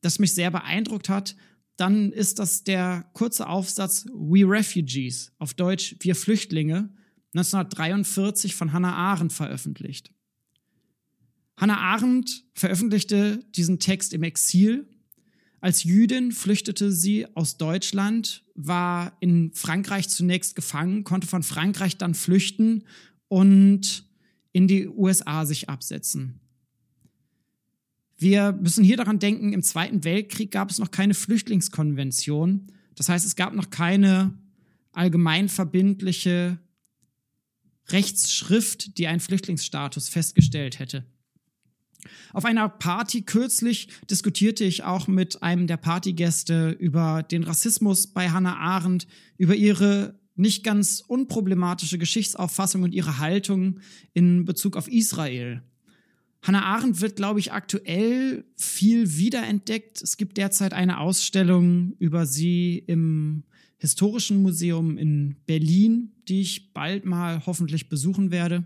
das 0.00 0.18
mich 0.18 0.32
sehr 0.32 0.50
beeindruckt 0.50 1.10
hat, 1.10 1.36
dann 1.76 2.12
ist 2.12 2.38
das 2.38 2.64
der 2.64 3.10
kurze 3.12 3.46
Aufsatz 3.46 4.06
We 4.14 4.48
Refugees, 4.48 5.32
auf 5.36 5.52
Deutsch 5.52 5.96
Wir 6.00 6.16
Flüchtlinge, 6.16 6.88
1943 7.34 8.54
von 8.54 8.72
Hannah 8.72 8.94
Arendt 8.94 9.34
veröffentlicht. 9.34 10.13
Hannah 11.56 11.78
Arendt 11.78 12.44
veröffentlichte 12.54 13.44
diesen 13.54 13.78
Text 13.78 14.12
im 14.12 14.22
Exil. 14.22 14.88
Als 15.60 15.84
Jüdin 15.84 16.32
flüchtete 16.32 16.92
sie 16.92 17.26
aus 17.34 17.56
Deutschland, 17.56 18.44
war 18.54 19.16
in 19.20 19.52
Frankreich 19.54 20.08
zunächst 20.08 20.56
gefangen, 20.56 21.04
konnte 21.04 21.26
von 21.26 21.42
Frankreich 21.42 21.96
dann 21.96 22.14
flüchten 22.14 22.84
und 23.28 24.04
in 24.52 24.68
die 24.68 24.88
USA 24.88 25.46
sich 25.46 25.68
absetzen. 25.68 26.40
Wir 28.16 28.52
müssen 28.52 28.84
hier 28.84 28.96
daran 28.96 29.18
denken, 29.18 29.52
im 29.52 29.62
Zweiten 29.62 30.04
Weltkrieg 30.04 30.50
gab 30.50 30.70
es 30.70 30.78
noch 30.78 30.90
keine 30.90 31.14
Flüchtlingskonvention. 31.14 32.68
Das 32.94 33.08
heißt, 33.08 33.26
es 33.26 33.36
gab 33.36 33.54
noch 33.54 33.70
keine 33.70 34.38
allgemein 34.92 35.48
verbindliche 35.48 36.58
Rechtsschrift, 37.88 38.96
die 38.98 39.08
einen 39.08 39.20
Flüchtlingsstatus 39.20 40.08
festgestellt 40.08 40.78
hätte. 40.78 41.04
Auf 42.32 42.44
einer 42.44 42.68
Party 42.68 43.22
kürzlich 43.22 43.88
diskutierte 44.10 44.64
ich 44.64 44.84
auch 44.84 45.06
mit 45.06 45.42
einem 45.42 45.66
der 45.66 45.76
Partygäste 45.76 46.70
über 46.70 47.22
den 47.22 47.44
Rassismus 47.44 48.06
bei 48.06 48.30
Hannah 48.30 48.56
Arendt, 48.56 49.06
über 49.36 49.54
ihre 49.54 50.18
nicht 50.36 50.64
ganz 50.64 51.02
unproblematische 51.06 51.98
Geschichtsauffassung 51.98 52.82
und 52.82 52.92
ihre 52.92 53.18
Haltung 53.18 53.80
in 54.12 54.44
Bezug 54.44 54.76
auf 54.76 54.88
Israel. 54.88 55.62
Hannah 56.42 56.64
Arendt 56.64 57.00
wird, 57.00 57.16
glaube 57.16 57.40
ich, 57.40 57.52
aktuell 57.52 58.44
viel 58.54 59.16
wiederentdeckt. 59.16 60.02
Es 60.02 60.16
gibt 60.16 60.36
derzeit 60.36 60.74
eine 60.74 61.00
Ausstellung 61.00 61.94
über 61.98 62.26
sie 62.26 62.84
im 62.86 63.44
Historischen 63.78 64.42
Museum 64.42 64.98
in 64.98 65.36
Berlin, 65.46 66.12
die 66.28 66.42
ich 66.42 66.72
bald 66.74 67.06
mal 67.06 67.44
hoffentlich 67.46 67.88
besuchen 67.88 68.30
werde. 68.30 68.64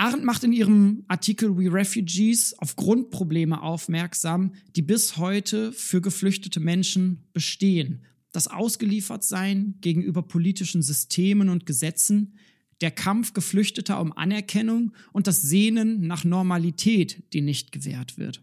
Arendt 0.00 0.24
macht 0.24 0.44
in 0.44 0.54
ihrem 0.54 1.04
Artikel 1.08 1.58
We 1.58 1.70
Refugees 1.70 2.58
auf 2.58 2.74
Grundprobleme 2.74 3.60
aufmerksam, 3.60 4.54
die 4.74 4.80
bis 4.80 5.18
heute 5.18 5.72
für 5.72 6.00
geflüchtete 6.00 6.58
Menschen 6.58 7.24
bestehen. 7.34 8.00
Das 8.32 8.48
Ausgeliefertsein 8.48 9.74
gegenüber 9.82 10.22
politischen 10.22 10.80
Systemen 10.80 11.50
und 11.50 11.66
Gesetzen, 11.66 12.32
der 12.80 12.90
Kampf 12.90 13.34
Geflüchteter 13.34 14.00
um 14.00 14.16
Anerkennung 14.16 14.94
und 15.12 15.26
das 15.26 15.42
Sehnen 15.42 16.06
nach 16.06 16.24
Normalität, 16.24 17.22
die 17.34 17.42
nicht 17.42 17.70
gewährt 17.70 18.16
wird. 18.16 18.42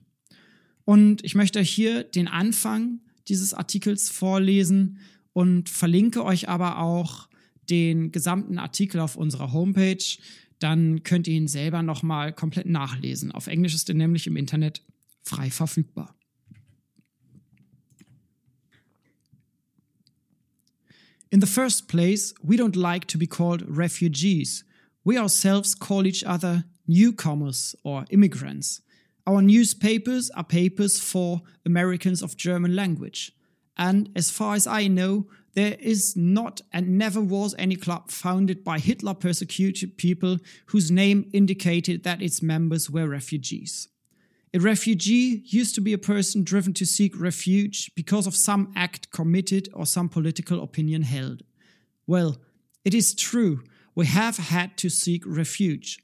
Und 0.85 1.23
ich 1.23 1.33
möchte 1.33 1.57
euch 1.57 1.71
hier 1.71 2.03
den 2.03 2.27
Anfang 2.27 2.99
dieses 3.29 3.55
Artikels 3.55 4.11
vorlesen 4.11 4.99
und 5.33 5.69
verlinke 5.69 6.23
euch 6.23 6.49
aber 6.49 6.77
auch 6.77 7.27
den 7.67 8.11
gesamten 8.11 8.59
Artikel 8.59 8.99
auf 8.99 9.15
unserer 9.15 9.53
Homepage 9.53 9.97
dann 10.59 11.03
könnt 11.03 11.27
ihr 11.27 11.35
ihn 11.35 11.47
selber 11.47 11.83
nochmal 11.83 12.33
komplett 12.33 12.67
nachlesen. 12.67 13.31
Auf 13.31 13.47
Englisch 13.47 13.75
ist 13.75 13.89
er 13.89 13.95
nämlich 13.95 14.27
im 14.27 14.37
Internet 14.37 14.81
frei 15.23 15.49
verfügbar. 15.51 16.15
In 21.29 21.41
the 21.41 21.47
first 21.47 21.87
place, 21.87 22.33
we 22.41 22.55
don't 22.55 22.75
like 22.75 23.07
to 23.09 23.17
be 23.17 23.27
called 23.27 23.63
refugees. 23.67 24.63
We 25.03 25.19
ourselves 25.19 25.77
call 25.77 26.05
each 26.05 26.25
other 26.25 26.63
newcomers 26.87 27.75
or 27.83 28.05
immigrants. 28.09 28.81
Our 29.25 29.41
newspapers 29.41 30.31
are 30.31 30.45
papers 30.45 30.99
for 30.99 31.41
Americans 31.65 32.23
of 32.23 32.37
German 32.37 32.75
language. 32.75 33.33
And 33.75 34.09
as 34.15 34.31
far 34.31 34.55
as 34.55 34.65
I 34.65 34.87
know, 34.87 35.27
there 35.57 35.75
is 35.79 36.15
not 36.15 36.61
and 36.71 36.99
never 36.99 37.19
was 37.19 37.55
any 37.57 37.75
club 37.75 38.11
founded 38.11 38.63
by 38.63 38.77
Hitler 38.77 39.15
persecuted 39.15 39.97
people 39.97 40.37
whose 40.67 40.91
name 40.91 41.27
indicated 41.33 42.03
that 42.03 42.21
its 42.21 42.43
members 42.43 42.91
were 42.91 43.07
refugees. 43.07 43.87
A 44.53 44.59
refugee 44.59 45.41
used 45.45 45.73
to 45.73 45.81
be 45.81 45.93
a 45.93 45.97
person 45.97 46.43
driven 46.43 46.75
to 46.75 46.85
seek 46.85 47.19
refuge 47.19 47.89
because 47.95 48.27
of 48.27 48.35
some 48.35 48.71
act 48.75 49.09
committed 49.09 49.67
or 49.73 49.87
some 49.87 50.09
political 50.09 50.61
opinion 50.61 51.01
held. 51.01 51.41
Well, 52.05 52.37
it 52.85 52.93
is 52.93 53.15
true, 53.15 53.63
we 53.95 54.05
have 54.05 54.37
had 54.37 54.77
to 54.77 54.89
seek 54.89 55.23
refuge, 55.25 55.97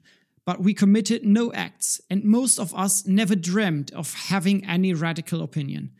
but 0.45 0.61
we 0.61 0.73
committed 0.73 1.27
no 1.27 1.53
acts, 1.53 2.01
and 2.09 2.23
most 2.23 2.57
of 2.57 2.73
us 2.73 3.05
never 3.05 3.35
dreamed 3.35 3.93
of 3.93 4.15
having 4.15 4.65
any 4.65 4.95
radical 4.95 5.43
opinion. 5.43 5.91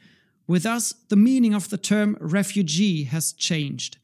With 0.48 0.66
us, 0.66 0.94
the 1.08 1.16
meaning 1.16 1.54
of 1.54 1.70
the 1.70 1.78
term 1.78 2.18
refugee 2.20 3.04
has 3.04 3.32
changed. 3.34 3.98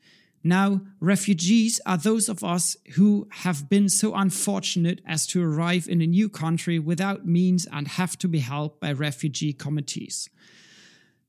Now, 0.44 0.82
refugees 1.02 1.82
are 1.86 1.98
those 1.98 2.30
of 2.30 2.44
us 2.46 2.78
who 2.96 3.28
have 3.30 3.70
been 3.70 3.90
so 3.90 4.16
unfortunate 4.16 5.02
as 5.06 5.28
to 5.28 5.44
arrive 5.44 5.88
in 5.90 6.02
a 6.02 6.08
new 6.08 6.30
country 6.30 6.80
without 6.80 7.28
means 7.28 7.68
and 7.72 7.90
have 7.90 8.18
to 8.20 8.28
be 8.30 8.40
helped 8.40 8.80
by 8.80 8.94
refugee 8.94 9.52
committees. 9.52 10.30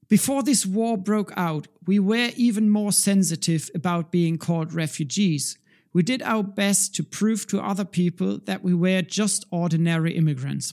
Before 0.08 0.42
this 0.44 0.64
war 0.64 0.96
broke 0.96 1.32
out, 1.36 1.66
we 1.86 1.98
were 1.98 2.30
even 2.36 2.70
more 2.70 2.92
sensitive 2.92 3.68
about 3.74 4.12
being 4.12 4.38
called 4.38 4.72
refugees. 4.72 5.58
We 5.92 6.04
did 6.04 6.22
our 6.22 6.44
best 6.44 6.94
to 6.96 7.02
prove 7.02 7.48
to 7.48 7.60
other 7.60 7.84
people 7.84 8.38
that 8.44 8.62
we 8.62 8.74
were 8.74 9.02
just 9.02 9.44
ordinary 9.50 10.16
immigrants. 10.16 10.72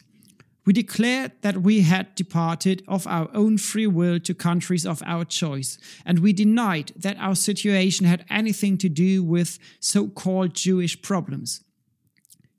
We 0.68 0.74
declared 0.74 1.32
that 1.44 1.62
we 1.62 1.84
had 1.84 2.14
departed 2.14 2.84
of 2.90 3.08
our 3.08 3.30
own 3.34 3.58
free 3.58 3.88
will 3.88 4.20
to 4.20 4.34
countries 4.34 4.86
of 4.86 5.02
our 5.06 5.24
choice, 5.24 5.78
and 6.06 6.20
we 6.20 6.34
denied 6.34 6.92
that 6.98 7.16
our 7.20 7.36
situation 7.36 8.06
had 8.06 8.26
anything 8.30 8.78
to 8.80 8.90
do 8.90 9.24
with 9.24 9.60
so 9.80 10.10
called 10.10 10.54
Jewish 10.54 11.02
problems. 11.02 11.62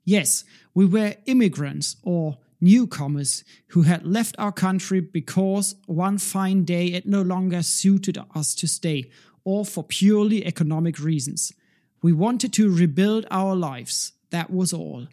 Yes, 0.05 0.43
we 0.73 0.87
were 0.87 1.17
immigrants 1.27 1.97
or 2.01 2.39
newcomers 2.59 3.43
who 3.67 3.83
had 3.83 4.07
left 4.07 4.35
our 4.39 4.51
country 4.51 5.01
because 5.01 5.75
one 5.85 6.17
fine 6.17 6.63
day 6.63 6.87
it 6.87 7.05
no 7.05 7.21
longer 7.21 7.61
suited 7.61 8.17
us 8.33 8.55
to 8.55 8.67
stay, 8.67 9.11
or 9.43 9.63
for 9.63 9.83
purely 9.83 10.43
economic 10.47 10.97
reasons. 10.97 11.53
We 12.01 12.13
wanted 12.13 12.53
to 12.53 12.75
rebuild 12.75 13.27
our 13.29 13.55
lives, 13.55 14.13
that 14.31 14.49
was 14.49 14.73
all. 14.73 15.05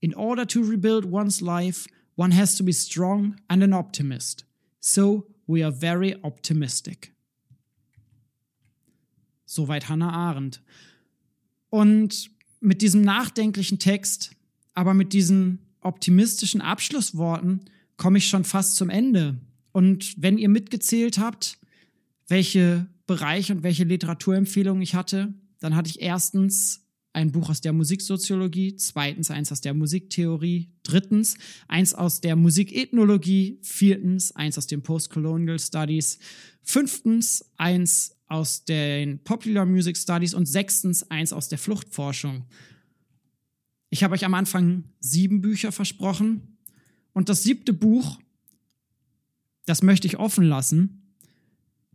In 0.00 0.14
order 0.14 0.44
to 0.44 0.62
rebuild 0.62 1.04
one's 1.06 1.42
life, 1.42 1.88
One 2.16 2.34
has 2.34 2.56
to 2.56 2.64
be 2.64 2.72
strong 2.72 3.36
and 3.48 3.62
an 3.62 3.72
optimist. 3.72 4.44
So 4.80 5.26
we 5.46 5.62
are 5.62 5.72
very 5.72 6.16
optimistic. 6.22 7.12
Soweit 9.44 9.88
Hannah 9.88 10.12
Arendt. 10.12 10.62
Und 11.70 12.30
mit 12.60 12.82
diesem 12.82 13.02
nachdenklichen 13.02 13.78
Text, 13.78 14.30
aber 14.74 14.94
mit 14.94 15.12
diesen 15.12 15.58
optimistischen 15.80 16.60
Abschlussworten 16.60 17.66
komme 17.96 18.18
ich 18.18 18.28
schon 18.28 18.44
fast 18.44 18.76
zum 18.76 18.90
Ende. 18.90 19.38
Und 19.72 20.14
wenn 20.20 20.38
ihr 20.38 20.48
mitgezählt 20.48 21.18
habt, 21.18 21.58
welche 22.28 22.86
Bereiche 23.06 23.54
und 23.54 23.62
welche 23.62 23.84
Literaturempfehlungen 23.84 24.82
ich 24.82 24.94
hatte, 24.94 25.34
dann 25.60 25.76
hatte 25.76 25.90
ich 25.90 26.00
erstens 26.00 26.85
ein 27.16 27.32
Buch 27.32 27.48
aus 27.48 27.62
der 27.62 27.72
Musiksoziologie, 27.72 28.76
zweitens 28.76 29.30
eins 29.30 29.50
aus 29.50 29.62
der 29.62 29.72
Musiktheorie, 29.72 30.68
drittens 30.82 31.38
eins 31.66 31.94
aus 31.94 32.20
der 32.20 32.36
Musikethnologie, 32.36 33.58
viertens 33.62 34.36
eins 34.36 34.58
aus 34.58 34.66
den 34.66 34.82
Postcolonial 34.82 35.58
Studies, 35.58 36.18
fünftens 36.62 37.42
eins 37.56 38.14
aus 38.26 38.66
den 38.66 39.24
Popular 39.24 39.64
Music 39.64 39.96
Studies 39.96 40.34
und 40.34 40.44
sechstens 40.44 41.10
eins 41.10 41.32
aus 41.32 41.48
der 41.48 41.56
Fluchtforschung. 41.56 42.44
Ich 43.88 44.04
habe 44.04 44.12
euch 44.12 44.26
am 44.26 44.34
Anfang 44.34 44.84
sieben 45.00 45.40
Bücher 45.40 45.72
versprochen 45.72 46.58
und 47.14 47.30
das 47.30 47.42
siebte 47.42 47.72
Buch, 47.72 48.20
das 49.64 49.82
möchte 49.82 50.06
ich 50.06 50.18
offen 50.18 50.44
lassen. 50.44 51.14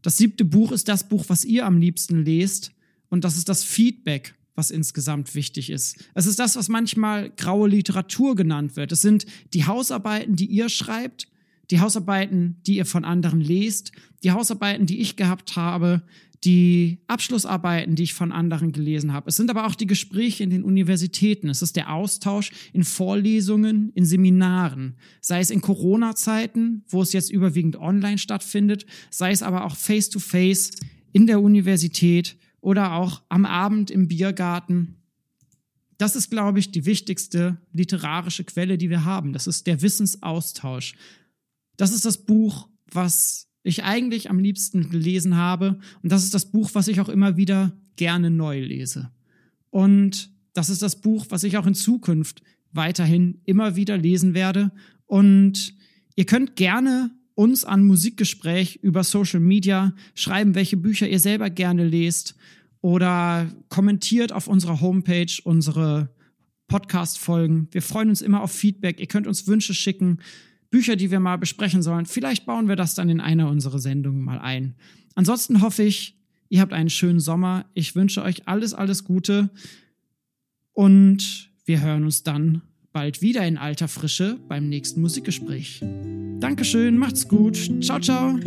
Das 0.01 0.17
siebte 0.17 0.45
Buch 0.45 0.71
ist 0.71 0.87
das 0.87 1.07
Buch, 1.07 1.25
was 1.27 1.45
ihr 1.45 1.67
am 1.67 1.77
liebsten 1.77 2.25
lest 2.25 2.71
und 3.09 3.23
das 3.23 3.37
ist 3.37 3.49
das 3.49 3.63
Feedback 3.63 4.33
was 4.55 4.71
insgesamt 4.71 5.33
wichtig 5.35 5.69
ist. 5.69 6.03
Es 6.13 6.25
ist 6.25 6.39
das, 6.39 6.55
was 6.55 6.69
manchmal 6.69 7.29
graue 7.31 7.69
Literatur 7.69 8.35
genannt 8.35 8.75
wird. 8.75 8.91
Es 8.91 9.01
sind 9.01 9.25
die 9.53 9.65
Hausarbeiten, 9.65 10.35
die 10.35 10.45
ihr 10.45 10.69
schreibt, 10.69 11.27
die 11.69 11.79
Hausarbeiten, 11.79 12.57
die 12.67 12.77
ihr 12.77 12.85
von 12.85 13.05
anderen 13.05 13.39
lest, 13.39 13.91
die 14.23 14.31
Hausarbeiten, 14.31 14.85
die 14.85 14.99
ich 14.99 15.15
gehabt 15.15 15.55
habe, 15.55 16.03
die 16.43 16.97
Abschlussarbeiten, 17.07 17.95
die 17.95 18.03
ich 18.03 18.13
von 18.13 18.31
anderen 18.31 18.71
gelesen 18.71 19.13
habe. 19.13 19.29
Es 19.29 19.37
sind 19.37 19.49
aber 19.49 19.67
auch 19.67 19.75
die 19.75 19.85
Gespräche 19.85 20.43
in 20.43 20.49
den 20.49 20.63
Universitäten. 20.63 21.49
Es 21.49 21.61
ist 21.61 21.75
der 21.75 21.93
Austausch 21.93 22.51
in 22.73 22.83
Vorlesungen, 22.83 23.91
in 23.93 24.05
Seminaren, 24.05 24.95
sei 25.21 25.39
es 25.39 25.51
in 25.51 25.61
Corona-Zeiten, 25.61 26.83
wo 26.89 27.03
es 27.03 27.13
jetzt 27.13 27.31
überwiegend 27.31 27.77
online 27.77 28.17
stattfindet, 28.17 28.85
sei 29.11 29.31
es 29.31 29.43
aber 29.43 29.65
auch 29.65 29.75
face-to-face 29.75 30.71
-face 30.71 30.81
in 31.13 31.27
der 31.27 31.41
Universität 31.41 32.37
oder 32.61 32.93
auch 32.93 33.23
am 33.29 33.45
Abend 33.45 33.91
im 33.91 34.07
Biergarten. 34.07 34.95
Das 35.97 36.15
ist, 36.15 36.29
glaube 36.29 36.59
ich, 36.59 36.71
die 36.71 36.85
wichtigste 36.85 37.57
literarische 37.73 38.43
Quelle, 38.43 38.77
die 38.77 38.89
wir 38.89 39.03
haben. 39.03 39.33
Das 39.33 39.47
ist 39.47 39.67
der 39.67 39.81
Wissensaustausch. 39.81 40.93
Das 41.77 41.91
ist 41.91 42.05
das 42.05 42.25
Buch, 42.25 42.69
was 42.91 43.49
ich 43.63 43.83
eigentlich 43.83 44.29
am 44.29 44.39
liebsten 44.39 44.89
gelesen 44.89 45.35
habe. 45.35 45.79
Und 46.01 46.11
das 46.11 46.23
ist 46.23 46.33
das 46.33 46.51
Buch, 46.51 46.71
was 46.73 46.87
ich 46.87 47.01
auch 47.01 47.09
immer 47.09 47.37
wieder 47.37 47.73
gerne 47.95 48.31
neu 48.31 48.61
lese. 48.61 49.11
Und 49.69 50.31
das 50.53 50.69
ist 50.69 50.81
das 50.81 51.01
Buch, 51.01 51.27
was 51.29 51.43
ich 51.43 51.57
auch 51.57 51.67
in 51.67 51.75
Zukunft 51.75 52.41
weiterhin 52.71 53.41
immer 53.45 53.75
wieder 53.75 53.97
lesen 53.97 54.33
werde. 54.33 54.71
Und 55.05 55.75
ihr 56.15 56.25
könnt 56.25 56.55
gerne 56.55 57.11
uns 57.35 57.63
an 57.63 57.85
Musikgespräch 57.85 58.79
über 58.81 59.03
Social 59.03 59.39
Media 59.39 59.93
schreiben, 60.15 60.55
welche 60.55 60.77
Bücher 60.77 61.07
ihr 61.07 61.19
selber 61.19 61.49
gerne 61.49 61.85
lest 61.85 62.35
oder 62.81 63.49
kommentiert 63.69 64.33
auf 64.33 64.47
unserer 64.47 64.81
Homepage 64.81 65.31
unsere 65.43 66.09
Podcast-Folgen. 66.67 67.67
Wir 67.71 67.81
freuen 67.81 68.09
uns 68.09 68.21
immer 68.21 68.41
auf 68.41 68.51
Feedback. 68.51 68.99
Ihr 68.99 69.07
könnt 69.07 69.27
uns 69.27 69.47
Wünsche 69.47 69.73
schicken, 69.73 70.19
Bücher, 70.69 70.95
die 70.95 71.11
wir 71.11 71.19
mal 71.19 71.37
besprechen 71.37 71.81
sollen. 71.81 72.05
Vielleicht 72.05 72.45
bauen 72.45 72.67
wir 72.67 72.77
das 72.77 72.95
dann 72.95 73.09
in 73.09 73.19
einer 73.19 73.49
unserer 73.49 73.79
Sendungen 73.79 74.23
mal 74.23 74.39
ein. 74.39 74.75
Ansonsten 75.15 75.61
hoffe 75.61 75.83
ich, 75.83 76.17
ihr 76.49 76.61
habt 76.61 76.73
einen 76.73 76.89
schönen 76.89 77.19
Sommer. 77.19 77.65
Ich 77.73 77.95
wünsche 77.95 78.23
euch 78.23 78.47
alles, 78.47 78.73
alles 78.73 79.03
Gute. 79.03 79.49
Und 80.71 81.51
wir 81.65 81.81
hören 81.81 82.05
uns 82.05 82.23
dann 82.23 82.61
bald 82.93 83.21
wieder 83.21 83.45
in 83.45 83.57
alter 83.57 83.87
Frische 83.87 84.37
beim 84.47 84.69
nächsten 84.69 85.01
Musikgespräch. 85.01 85.81
Dankeschön, 86.39 86.97
macht's 86.97 87.27
gut. 87.27 87.57
Ciao, 87.81 87.99
ciao. 87.99 88.37